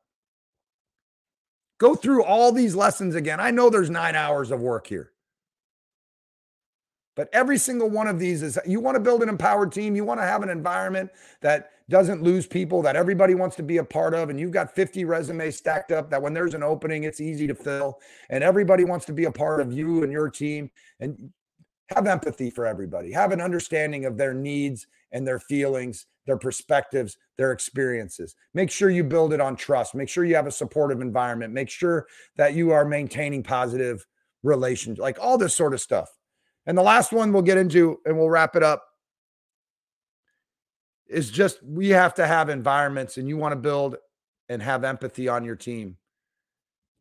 Go 1.78 1.94
through 1.94 2.24
all 2.24 2.52
these 2.52 2.74
lessons 2.74 3.14
again. 3.14 3.38
I 3.38 3.50
know 3.50 3.68
there's 3.68 3.90
nine 3.90 4.14
hours 4.14 4.50
of 4.50 4.60
work 4.60 4.86
here. 4.86 5.12
But 7.16 7.28
every 7.32 7.58
single 7.58 7.90
one 7.90 8.06
of 8.06 8.18
these 8.18 8.42
is 8.42 8.58
you 8.66 8.78
want 8.78 8.94
to 8.94 9.00
build 9.00 9.22
an 9.22 9.28
empowered 9.28 9.72
team. 9.72 9.96
You 9.96 10.04
want 10.04 10.20
to 10.20 10.26
have 10.26 10.42
an 10.42 10.50
environment 10.50 11.10
that 11.40 11.70
doesn't 11.88 12.22
lose 12.22 12.46
people, 12.46 12.82
that 12.82 12.94
everybody 12.94 13.34
wants 13.34 13.56
to 13.56 13.62
be 13.62 13.78
a 13.78 13.84
part 13.84 14.14
of. 14.14 14.28
And 14.28 14.38
you've 14.38 14.50
got 14.50 14.74
50 14.74 15.04
resumes 15.04 15.56
stacked 15.56 15.92
up 15.92 16.10
that 16.10 16.20
when 16.20 16.34
there's 16.34 16.54
an 16.54 16.62
opening, 16.62 17.04
it's 17.04 17.20
easy 17.20 17.46
to 17.46 17.54
fill. 17.54 17.98
And 18.28 18.44
everybody 18.44 18.84
wants 18.84 19.06
to 19.06 19.12
be 19.12 19.24
a 19.24 19.32
part 19.32 19.60
of 19.60 19.72
you 19.72 20.02
and 20.02 20.12
your 20.12 20.28
team. 20.28 20.70
And 21.00 21.32
have 21.90 22.06
empathy 22.06 22.50
for 22.50 22.66
everybody, 22.66 23.12
have 23.12 23.32
an 23.32 23.40
understanding 23.40 24.04
of 24.04 24.16
their 24.16 24.34
needs 24.34 24.86
and 25.12 25.26
their 25.26 25.38
feelings, 25.38 26.06
their 26.26 26.36
perspectives, 26.36 27.16
their 27.38 27.52
experiences. 27.52 28.34
Make 28.54 28.70
sure 28.70 28.90
you 28.90 29.04
build 29.04 29.32
it 29.32 29.40
on 29.40 29.56
trust. 29.56 29.94
Make 29.94 30.08
sure 30.08 30.24
you 30.24 30.34
have 30.34 30.48
a 30.48 30.52
supportive 30.52 31.00
environment. 31.00 31.52
Make 31.52 31.70
sure 31.70 32.06
that 32.36 32.54
you 32.54 32.72
are 32.72 32.84
maintaining 32.84 33.42
positive 33.42 34.04
relations, 34.42 34.98
like 34.98 35.18
all 35.20 35.38
this 35.38 35.54
sort 35.54 35.74
of 35.74 35.80
stuff. 35.80 36.08
And 36.66 36.76
the 36.76 36.82
last 36.82 37.12
one 37.12 37.32
we'll 37.32 37.42
get 37.42 37.58
into 37.58 38.00
and 38.04 38.18
we'll 38.18 38.30
wrap 38.30 38.56
it 38.56 38.62
up 38.62 38.84
is 41.08 41.30
just 41.30 41.62
we 41.62 41.90
have 41.90 42.14
to 42.14 42.26
have 42.26 42.48
environments 42.48 43.16
and 43.16 43.28
you 43.28 43.36
want 43.36 43.52
to 43.52 43.56
build 43.56 43.96
and 44.48 44.60
have 44.62 44.84
empathy 44.84 45.28
on 45.28 45.44
your 45.44 45.56
team. 45.56 45.96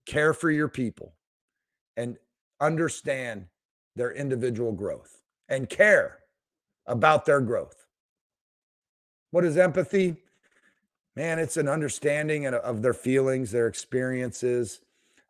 Care 0.06 0.34
for 0.34 0.52
your 0.52 0.68
people 0.68 1.16
and 1.98 2.18
understand 2.62 3.48
their 3.96 4.12
individual 4.12 4.72
growth 4.72 5.22
and 5.50 5.70
care 5.70 6.20
about 6.86 7.26
their 7.26 7.42
growth. 7.42 7.86
What 9.32 9.46
is 9.46 9.58
empathy? 9.58 10.18
Man, 11.16 11.40
it's 11.40 11.58
an 11.58 11.68
understanding 11.68 12.46
of 12.46 12.82
their 12.82 12.94
feelings, 12.94 13.52
their 13.52 13.68
experiences. 13.68 14.82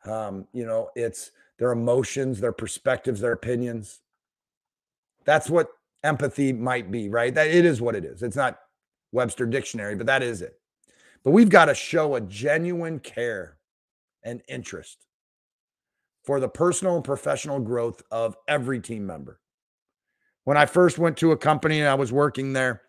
Um, 0.04 0.48
you 0.52 0.66
know, 0.66 0.90
it's 0.96 1.32
their 1.58 1.72
emotions, 1.72 2.42
their 2.42 2.52
perspectives, 2.52 3.22
their 3.22 3.32
opinions. 3.32 4.02
That's 5.26 5.50
what 5.50 5.70
empathy 6.04 6.54
might 6.54 6.92
be, 6.92 7.10
right? 7.10 7.34
That 7.34 7.48
it 7.48 7.66
is 7.66 7.82
what 7.82 7.96
it 7.96 8.06
is. 8.06 8.24
It's 8.24 8.36
not 8.36 8.60
Webster 9.12 9.46
dictionary, 9.46 9.96
but 9.96 10.08
that 10.08 10.24
is 10.24 10.42
it. 10.42 10.60
But 11.24 11.32
we've 11.32 11.50
got 11.50 11.66
to 11.66 11.76
show 11.76 12.16
a 12.16 12.22
genuine 12.22 13.00
care 13.00 13.58
and 14.24 14.42
interest 14.48 15.06
for 16.24 16.40
the 16.40 16.50
personal 16.50 16.96
and 16.96 17.04
professional 17.04 17.60
growth 17.60 18.02
of 18.12 18.36
every 18.48 18.80
team 18.80 19.06
member. 19.06 19.40
When 20.44 20.58
I 20.58 20.66
first 20.66 20.98
went 21.00 21.18
to 21.18 21.32
a 21.32 21.38
company 21.38 21.80
and 21.80 21.88
I 21.88 21.96
was 21.96 22.12
working 22.12 22.54
there 22.54 22.84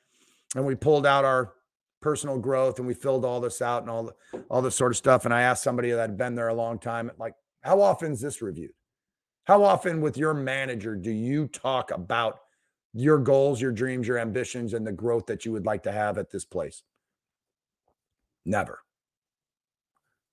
and 0.54 0.66
we 0.66 0.74
pulled 0.74 1.06
out 1.06 1.24
our 1.24 1.54
personal 2.02 2.38
growth 2.38 2.78
and 2.78 2.86
we 2.86 2.94
filled 2.94 3.24
all 3.24 3.40
this 3.40 3.62
out 3.62 3.82
and 3.82 3.90
all 3.90 4.04
the, 4.04 4.42
all 4.50 4.62
this 4.62 4.76
sort 4.76 4.92
of 4.92 4.96
stuff 4.96 5.24
and 5.24 5.32
I 5.32 5.42
asked 5.42 5.62
somebody 5.62 5.90
that 5.90 6.00
had 6.00 6.18
been 6.18 6.34
there 6.34 6.48
a 6.48 6.54
long 6.54 6.78
time 6.78 7.10
like 7.18 7.34
how 7.62 7.80
often 7.80 8.12
is 8.12 8.20
this 8.20 8.42
reviewed? 8.42 8.72
How 9.46 9.62
often 9.62 10.00
with 10.00 10.16
your 10.16 10.34
manager 10.34 10.96
do 10.96 11.10
you 11.10 11.46
talk 11.46 11.92
about 11.92 12.40
your 12.92 13.18
goals, 13.18 13.60
your 13.60 13.70
dreams, 13.70 14.08
your 14.08 14.18
ambitions, 14.18 14.74
and 14.74 14.84
the 14.84 14.92
growth 14.92 15.26
that 15.26 15.44
you 15.44 15.52
would 15.52 15.64
like 15.64 15.84
to 15.84 15.92
have 15.92 16.18
at 16.18 16.30
this 16.30 16.44
place? 16.44 16.82
Never. 18.44 18.80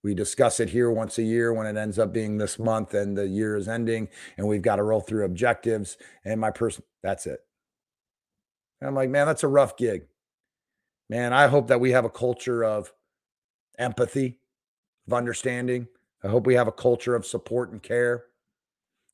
We 0.03 0.15
discuss 0.15 0.59
it 0.59 0.71
here 0.71 0.89
once 0.91 1.17
a 1.19 1.23
year 1.23 1.53
when 1.53 1.67
it 1.67 1.77
ends 1.79 1.99
up 1.99 2.11
being 2.11 2.37
this 2.37 2.57
month 2.57 2.95
and 2.95 3.15
the 3.15 3.27
year 3.27 3.55
is 3.55 3.67
ending 3.67 4.09
and 4.35 4.47
we've 4.47 4.61
got 4.63 4.77
to 4.77 4.83
roll 4.83 4.99
through 4.99 5.25
objectives 5.25 5.95
and 6.25 6.41
my 6.41 6.49
person, 6.49 6.83
that's 7.03 7.27
it. 7.27 7.39
And 8.81 8.87
I'm 8.87 8.95
like, 8.95 9.09
man, 9.09 9.27
that's 9.27 9.43
a 9.43 9.47
rough 9.47 9.77
gig. 9.77 10.07
Man, 11.09 11.33
I 11.33 11.47
hope 11.47 11.67
that 11.67 11.79
we 11.79 11.91
have 11.91 12.03
a 12.03 12.09
culture 12.09 12.63
of 12.63 12.91
empathy, 13.77 14.39
of 15.07 15.13
understanding. 15.13 15.87
I 16.23 16.29
hope 16.29 16.47
we 16.47 16.55
have 16.55 16.67
a 16.67 16.71
culture 16.71 17.15
of 17.15 17.25
support 17.25 17.71
and 17.71 17.81
care. 17.81 18.25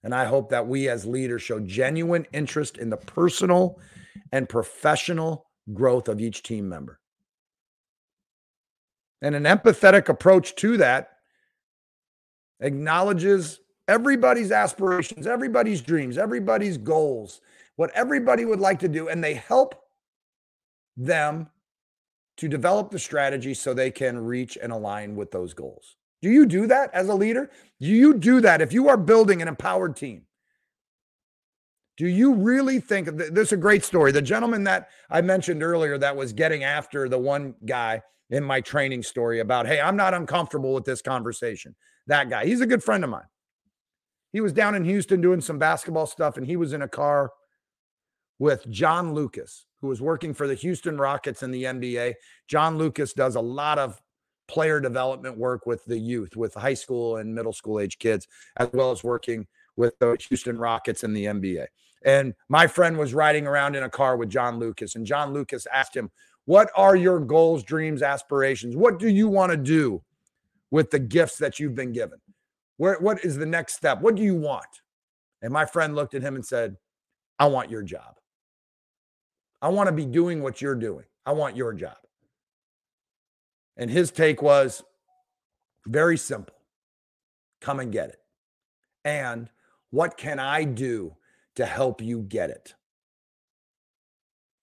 And 0.04 0.16
I 0.16 0.26
hope 0.26 0.50
that 0.50 0.68
we 0.68 0.88
as 0.90 1.06
leaders 1.06 1.42
show 1.42 1.60
genuine 1.60 2.26
interest 2.32 2.78
in 2.78 2.90
the 2.90 2.98
personal 2.98 3.80
and 4.32 4.48
professional 4.48 5.46
growth 5.74 6.08
of 6.08 6.22
each 6.22 6.44
team 6.44 6.70
member. 6.70 7.00
And 9.22 9.36
an 9.36 9.44
empathetic 9.44 10.08
approach 10.08 10.56
to 10.56 10.78
that 10.78 11.10
acknowledges 12.62 13.60
everybody's 13.88 14.52
aspirations, 14.52 15.28
everybody's 15.28 15.82
dreams, 15.82 16.18
everybody's 16.18 16.78
goals, 16.78 17.42
what 17.76 17.92
everybody 17.94 18.46
would 18.46 18.60
like 18.60 18.80
to 18.80 18.88
do. 18.88 19.10
And 19.10 19.24
they 19.24 19.34
help 19.34 19.76
them 20.96 21.50
to 22.38 22.48
develop 22.48 22.92
the 22.92 23.00
strategy 23.00 23.54
so 23.54 23.74
they 23.74 23.92
can 23.92 24.18
reach 24.18 24.58
and 24.62 24.72
align 24.72 25.16
with 25.16 25.32
those 25.32 25.54
goals. 25.54 25.98
Do 26.22 26.30
you 26.30 26.46
do 26.46 26.68
that 26.68 26.94
as 26.94 27.08
a 27.08 27.14
leader? 27.14 27.50
Do 27.80 27.88
you 27.88 28.14
do 28.16 28.42
that 28.42 28.62
if 28.62 28.74
you 28.74 28.90
are 28.90 28.98
building 28.98 29.42
an 29.42 29.48
empowered 29.48 29.96
team? 29.96 30.24
Do 31.98 32.08
you 32.08 32.34
really 32.34 32.80
think 32.80 33.10
this 33.17 33.48
is 33.48 33.52
a 33.52 33.58
great 33.58 33.84
story? 33.84 34.12
The 34.12 34.22
gentleman 34.22 34.63
that 34.63 34.90
I 35.10 35.22
mentioned 35.22 35.63
earlier 35.63 35.98
that 35.98 36.15
was 36.15 36.32
getting 36.32 36.63
after 36.63 37.10
the 37.10 37.17
one 37.17 37.56
guy 37.65 38.02
in 38.30 38.44
my 38.44 38.62
training 38.62 39.04
story 39.04 39.40
about, 39.40 39.67
hey, 39.67 39.82
I'm 39.82 39.98
not 39.98 40.13
uncomfortable 40.13 40.74
with 40.74 40.86
this 40.86 41.02
conversation. 41.02 41.76
That 42.08 42.30
guy, 42.30 42.46
he's 42.46 42.62
a 42.62 42.65
good 42.65 42.84
friend 42.84 43.04
of 43.04 43.10
mine. 43.10 43.28
He 44.32 44.42
was 44.42 44.54
down 44.54 44.76
in 44.76 44.86
Houston 44.86 45.22
doing 45.22 45.42
some 45.42 45.58
basketball 45.58 46.06
stuff, 46.06 46.38
and 46.38 46.46
he 46.46 46.56
was 46.56 46.74
in 46.74 46.84
a 46.84 46.88
car 46.88 47.32
with 48.38 48.70
John 48.70 49.13
Lucas, 49.13 49.65
who 49.82 49.88
was 49.88 50.02
working 50.02 50.34
for 50.34 50.48
the 50.48 50.56
Houston 50.56 50.98
Rockets 50.98 51.44
in 51.44 51.52
the 51.52 51.63
NBA. 51.63 52.13
John 52.48 52.78
Lucas 52.78 53.13
does 53.13 53.36
a 53.36 53.42
lot 53.42 53.80
of 53.80 54.02
player 54.50 54.81
development 54.81 55.37
work 55.37 55.65
with 55.65 55.85
the 55.85 55.97
youth, 55.97 56.35
with 56.35 56.54
high 56.56 56.73
school 56.73 57.17
and 57.17 57.33
middle 57.33 57.54
school 57.54 57.79
age 57.79 58.00
kids, 58.00 58.27
as 58.58 58.67
well 58.73 58.91
as 58.91 59.04
working 59.04 59.47
with 59.77 59.97
the 60.00 60.17
Houston 60.27 60.58
Rockets 60.58 61.04
and 61.04 61.15
the 61.15 61.25
NBA. 61.25 61.67
And 62.04 62.33
my 62.50 62.65
friend 62.67 62.97
was 62.97 63.13
riding 63.13 63.45
around 63.45 63.75
in 63.75 63.83
a 63.83 63.89
car 63.89 64.17
with 64.17 64.29
John 64.29 64.58
Lucas, 64.58 64.95
and 64.95 65.06
John 65.06 65.33
Lucas 65.33 65.67
asked 65.71 65.95
him, 65.95 66.10
What 66.45 66.71
are 66.75 66.95
your 66.95 67.19
goals, 67.19 67.63
dreams, 67.63 68.02
aspirations? 68.02 68.75
What 68.75 69.00
do 69.00 69.08
you 69.08 69.27
want 69.27 69.52
to 69.52 69.58
do 69.58 70.02
with 70.71 70.91
the 70.91 71.00
gifts 71.00 71.37
that 71.37 71.60
you've 71.60 71.75
been 71.75 71.91
given? 71.93 72.19
Where, 72.77 72.97
what 73.00 73.23
is 73.23 73.37
the 73.37 73.45
next 73.45 73.75
step? 73.75 74.02
What 74.02 74.15
do 74.15 74.23
you 74.23 74.35
want? 74.35 74.81
And 75.41 75.54
my 75.54 75.65
friend 75.65 75.95
looked 75.95 76.15
at 76.15 76.21
him 76.21 76.35
and 76.35 76.45
said, 76.45 76.75
I 77.37 77.47
want 77.47 77.69
your 77.69 77.83
job. 77.83 78.15
I 79.62 79.69
want 79.69 79.87
to 79.87 79.93
be 79.93 80.06
doing 80.06 80.41
what 80.41 80.62
you're 80.62 80.75
doing. 80.75 81.06
I 81.25 81.33
want 81.33 81.56
your 81.56 81.73
job. 81.73 81.97
And 83.80 83.90
his 83.90 84.12
take 84.12 84.42
was 84.42 84.84
very 85.88 86.17
simple 86.17 86.54
come 87.62 87.80
and 87.80 87.92
get 87.92 88.10
it. 88.10 88.19
And 89.04 89.50
what 89.90 90.17
can 90.17 90.40
I 90.40 90.63
do 90.65 91.15
to 91.56 91.65
help 91.65 92.02
you 92.02 92.21
get 92.21 92.50
it? 92.50 92.75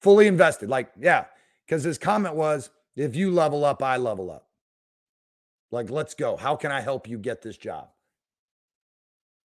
Fully 0.01 0.27
invested. 0.27 0.69
Like, 0.71 0.93
yeah, 0.99 1.25
because 1.67 1.83
his 1.83 1.99
comment 1.99 2.37
was 2.37 2.71
if 2.95 3.17
you 3.17 3.31
level 3.31 3.64
up, 3.64 3.83
I 3.83 3.97
level 3.97 4.31
up. 4.31 4.49
Like, 5.71 5.91
let's 5.91 6.14
go. 6.14 6.37
How 6.37 6.55
can 6.55 6.71
I 6.71 6.81
help 6.81 7.09
you 7.09 7.19
get 7.19 7.43
this 7.43 7.57
job? 7.57 7.89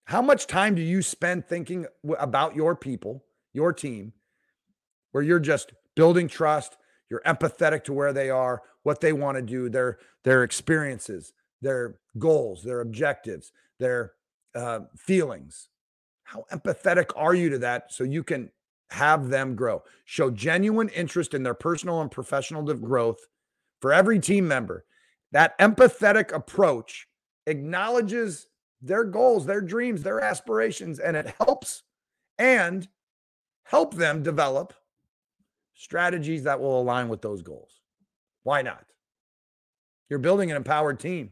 How 0.05 0.21
much 0.21 0.47
time 0.47 0.75
do 0.75 0.83
you 0.83 1.03
spend 1.03 1.47
thinking 1.47 1.87
about 2.19 2.57
your 2.57 2.75
people, 2.75 3.25
your 3.53 3.73
team, 3.73 4.13
where 5.13 5.23
you're 5.23 5.39
just 5.39 5.73
building 5.95 6.29
trust, 6.29 6.77
you're 7.11 7.23
empathetic 7.27 7.85
to 7.85 7.93
where 7.93 8.13
they 8.13 8.31
are, 8.31 8.63
what 8.85 9.01
they 9.01 9.13
want 9.13 9.37
to 9.37 9.43
do, 9.43 9.69
their 9.69 9.99
their 10.25 10.45
experiences, 10.45 11.33
their 11.61 11.97
goals, 12.19 12.63
their 12.63 12.81
objectives, 12.81 13.53
their 13.79 14.13
uh, 14.55 14.81
feelings. 14.97 15.69
How 16.25 16.45
empathetic 16.53 17.11
are 17.17 17.35
you 17.35 17.51
to 17.51 17.59
that 17.59 17.93
so 17.93 18.05
you 18.05 18.23
can 18.23 18.51
have 18.91 19.29
them 19.29 19.57
grow? 19.57 19.83
Show 20.05 20.31
genuine 20.31 20.89
interest 20.91 21.35
in 21.35 21.43
their 21.43 21.55
personal 21.55 22.01
and 22.01 22.11
professional 22.11 22.63
growth 22.63 23.19
for 23.81 23.93
every 23.93 24.21
team 24.21 24.47
member. 24.47 24.85
That 25.33 25.59
empathetic 25.59 26.33
approach 26.33 27.09
acknowledges 27.47 28.47
their 28.83 29.05
goals, 29.05 29.47
their 29.47 29.61
dreams, 29.61 30.03
their 30.03 30.21
aspirations, 30.21 30.99
and 30.99 31.17
it 31.17 31.35
helps 31.39 31.83
and 32.39 32.89
help 33.65 33.95
them 33.95 34.23
develop 34.23 34.73
strategies 35.81 36.43
that 36.43 36.61
will 36.61 36.79
align 36.79 37.09
with 37.09 37.23
those 37.23 37.41
goals. 37.41 37.81
Why 38.43 38.61
not? 38.61 38.85
You're 40.11 40.19
building 40.19 40.51
an 40.51 40.59
empowered 40.59 41.01
team. 41.01 41.31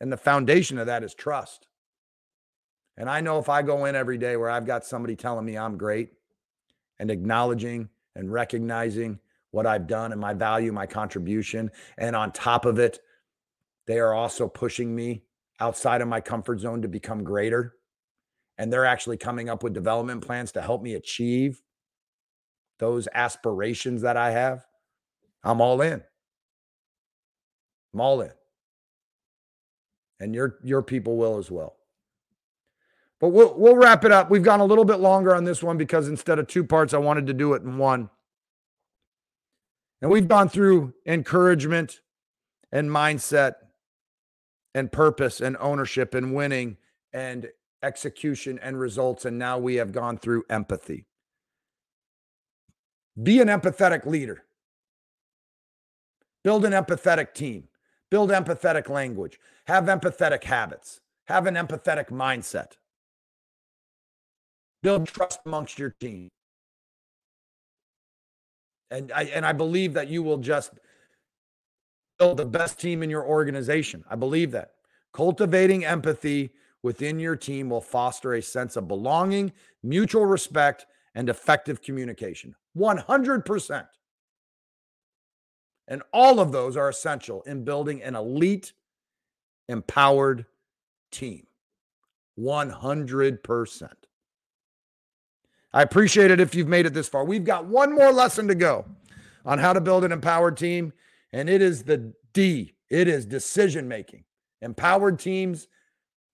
And 0.00 0.10
the 0.10 0.16
foundation 0.16 0.78
of 0.78 0.86
that 0.86 1.04
is 1.04 1.14
trust. 1.14 1.68
And 2.96 3.08
I 3.08 3.20
know 3.20 3.38
if 3.38 3.48
I 3.48 3.62
go 3.62 3.84
in 3.84 3.94
every 3.94 4.18
day 4.18 4.36
where 4.36 4.50
I've 4.50 4.66
got 4.66 4.84
somebody 4.84 5.14
telling 5.14 5.44
me 5.44 5.56
I'm 5.56 5.78
great 5.78 6.14
and 6.98 7.12
acknowledging 7.12 7.90
and 8.16 8.32
recognizing 8.32 9.20
what 9.52 9.68
I've 9.68 9.86
done 9.86 10.10
and 10.10 10.20
my 10.20 10.34
value, 10.34 10.72
my 10.72 10.86
contribution, 10.86 11.70
and 11.96 12.16
on 12.16 12.32
top 12.32 12.64
of 12.64 12.80
it, 12.80 12.98
they 13.86 14.00
are 14.00 14.14
also 14.14 14.48
pushing 14.48 14.92
me 14.92 15.22
outside 15.60 16.00
of 16.00 16.08
my 16.08 16.20
comfort 16.20 16.58
zone 16.58 16.82
to 16.82 16.88
become 16.88 17.22
greater. 17.22 17.76
And 18.58 18.72
they're 18.72 18.84
actually 18.84 19.16
coming 19.16 19.48
up 19.48 19.62
with 19.62 19.74
development 19.74 20.26
plans 20.26 20.50
to 20.52 20.62
help 20.62 20.82
me 20.82 20.94
achieve 20.94 21.62
those 22.78 23.08
aspirations 23.14 24.02
that 24.02 24.16
I 24.16 24.30
have. 24.32 24.64
I'm 25.42 25.60
all 25.60 25.80
in. 25.80 26.02
I'm 27.92 28.00
all 28.00 28.20
in 28.20 28.32
and 30.20 30.34
your 30.34 30.58
your 30.62 30.82
people 30.82 31.16
will 31.16 31.38
as 31.38 31.50
well. 31.50 31.76
But 33.20 33.28
we'll 33.28 33.54
we'll 33.56 33.76
wrap 33.76 34.04
it 34.04 34.12
up. 34.12 34.30
We've 34.30 34.42
gone 34.42 34.60
a 34.60 34.64
little 34.64 34.84
bit 34.84 35.00
longer 35.00 35.34
on 35.34 35.44
this 35.44 35.62
one 35.62 35.76
because 35.76 36.08
instead 36.08 36.38
of 36.38 36.46
two 36.46 36.64
parts, 36.64 36.94
I 36.94 36.98
wanted 36.98 37.26
to 37.26 37.34
do 37.34 37.54
it 37.54 37.62
in 37.62 37.78
one. 37.78 38.10
And 40.02 40.10
we've 40.10 40.28
gone 40.28 40.48
through 40.48 40.94
encouragement 41.06 42.00
and 42.72 42.90
mindset 42.90 43.54
and 44.74 44.90
purpose 44.90 45.40
and 45.40 45.56
ownership 45.60 46.14
and 46.14 46.34
winning 46.34 46.76
and 47.12 47.48
execution 47.82 48.58
and 48.60 48.78
results. 48.78 49.24
And 49.24 49.38
now 49.38 49.58
we 49.58 49.76
have 49.76 49.92
gone 49.92 50.18
through 50.18 50.44
empathy. 50.50 51.06
Be 53.20 53.40
an 53.40 53.48
empathetic 53.48 54.06
leader. 54.06 54.44
Build 56.42 56.64
an 56.64 56.72
empathetic 56.72 57.32
team. 57.34 57.68
Build 58.10 58.30
empathetic 58.30 58.88
language. 58.88 59.38
Have 59.66 59.84
empathetic 59.84 60.44
habits. 60.44 61.00
Have 61.26 61.46
an 61.46 61.54
empathetic 61.54 62.10
mindset. 62.10 62.72
Build 64.82 65.06
trust 65.06 65.40
amongst 65.46 65.78
your 65.78 65.90
team. 65.90 66.28
And 68.90 69.10
I 69.12 69.24
and 69.24 69.46
I 69.46 69.52
believe 69.52 69.94
that 69.94 70.08
you 70.08 70.22
will 70.22 70.36
just 70.36 70.72
build 72.18 72.36
the 72.36 72.44
best 72.44 72.78
team 72.78 73.02
in 73.02 73.10
your 73.10 73.24
organization. 73.24 74.04
I 74.08 74.16
believe 74.16 74.50
that. 74.50 74.72
Cultivating 75.12 75.84
empathy 75.84 76.50
within 76.82 77.18
your 77.18 77.36
team 77.36 77.70
will 77.70 77.80
foster 77.80 78.34
a 78.34 78.42
sense 78.42 78.76
of 78.76 78.86
belonging, 78.86 79.52
mutual 79.82 80.26
respect, 80.26 80.86
and 81.14 81.28
effective 81.28 81.80
communication. 81.82 82.54
100%. 82.76 83.86
And 85.86 86.02
all 86.12 86.40
of 86.40 86.52
those 86.52 86.76
are 86.76 86.88
essential 86.88 87.42
in 87.42 87.64
building 87.64 88.02
an 88.02 88.16
elite, 88.16 88.72
empowered 89.68 90.46
team. 91.10 91.46
100%. 92.38 93.90
I 95.72 95.82
appreciate 95.82 96.30
it 96.30 96.40
if 96.40 96.54
you've 96.54 96.68
made 96.68 96.86
it 96.86 96.94
this 96.94 97.08
far. 97.08 97.24
We've 97.24 97.44
got 97.44 97.66
one 97.66 97.94
more 97.94 98.12
lesson 98.12 98.48
to 98.48 98.54
go 98.54 98.86
on 99.44 99.58
how 99.58 99.72
to 99.72 99.80
build 99.80 100.04
an 100.04 100.12
empowered 100.12 100.56
team, 100.56 100.92
and 101.32 101.50
it 101.50 101.60
is 101.60 101.82
the 101.82 102.14
D. 102.32 102.74
It 102.90 103.08
is 103.08 103.26
decision 103.26 103.88
making. 103.88 104.24
Empowered 104.62 105.18
teams 105.18 105.68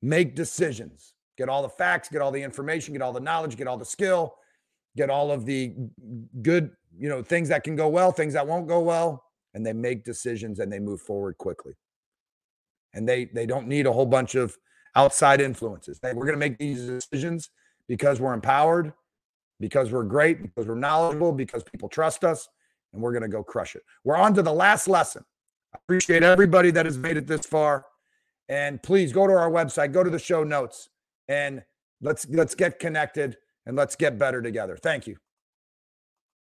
make 0.03 0.37
decisions. 0.37 1.15
Get 1.37 1.49
all 1.49 1.63
the 1.63 1.69
facts, 1.71 2.09
get 2.09 2.21
all 2.21 2.31
the 2.31 2.43
information, 2.43 2.93
get 2.93 3.03
all 3.03 3.13
the 3.13 3.21
knowledge, 3.21 3.57
get 3.57 3.67
all 3.67 3.79
the 3.79 3.85
skill, 3.85 4.37
get 4.97 5.11
all 5.11 5.31
of 5.31 5.47
the 5.47 5.75
good, 6.43 6.71
you 6.99 7.09
know, 7.09 7.23
things 7.23 7.49
that 7.49 7.65
can 7.65 7.77
go 7.77 7.89
well, 7.89 8.13
things 8.13 8.35
that 8.35 8.47
won't 8.47 8.67
go 8.67 8.81
well 8.81 9.25
and 9.55 9.65
they 9.65 9.73
make 9.73 10.05
decisions 10.05 10.59
and 10.59 10.73
they 10.73 10.79
move 10.79 11.01
forward 11.01 11.37
quickly. 11.39 11.75
And 12.93 13.09
they 13.09 13.27
they 13.27 13.47
don't 13.47 13.69
need 13.69 13.87
a 13.87 13.93
whole 13.93 14.07
bunch 14.07 14.35
of 14.35 14.57
outside 14.97 15.41
influences. 15.41 16.01
We're 16.03 16.13
going 16.15 16.33
to 16.33 16.37
make 16.37 16.59
these 16.59 16.87
decisions 16.87 17.51
because 17.89 18.21
we're 18.21 18.35
empowered, 18.35 18.93
because 19.61 19.93
we're 19.93 20.05
great, 20.05 20.43
because 20.43 20.67
we're 20.67 20.75
knowledgeable, 20.75 21.33
because 21.33 21.63
people 21.63 21.89
trust 21.89 22.25
us, 22.25 22.49
and 22.93 23.01
we're 23.01 23.13
going 23.13 23.23
to 23.23 23.29
go 23.29 23.43
crush 23.43 23.77
it. 23.77 23.83
We're 24.05 24.17
on 24.17 24.35
to 24.35 24.43
the 24.43 24.53
last 24.53 24.89
lesson. 24.89 25.25
I 25.73 25.79
appreciate 25.85 26.25
everybody 26.25 26.73
that 26.73 26.87
has 26.87 26.99
made 26.99 27.17
it 27.17 27.29
this 27.29 27.47
far. 27.47 27.87
And 28.49 28.83
please 28.83 29.13
go 29.13 29.29
to 29.29 29.33
our 29.33 29.51
website, 29.51 29.93
go 29.93 30.03
to 30.03 30.11
the 30.11 30.19
show 30.19 30.43
notes, 30.43 30.89
and 31.29 31.63
let's 32.01 32.27
let's 32.31 32.57
get 32.57 32.81
connected 32.81 33.37
and 33.67 33.77
let's 33.77 33.97
get 33.97 34.19
better 34.19 34.43
together. 34.43 34.77
Thank 34.77 35.07
you. 35.07 35.17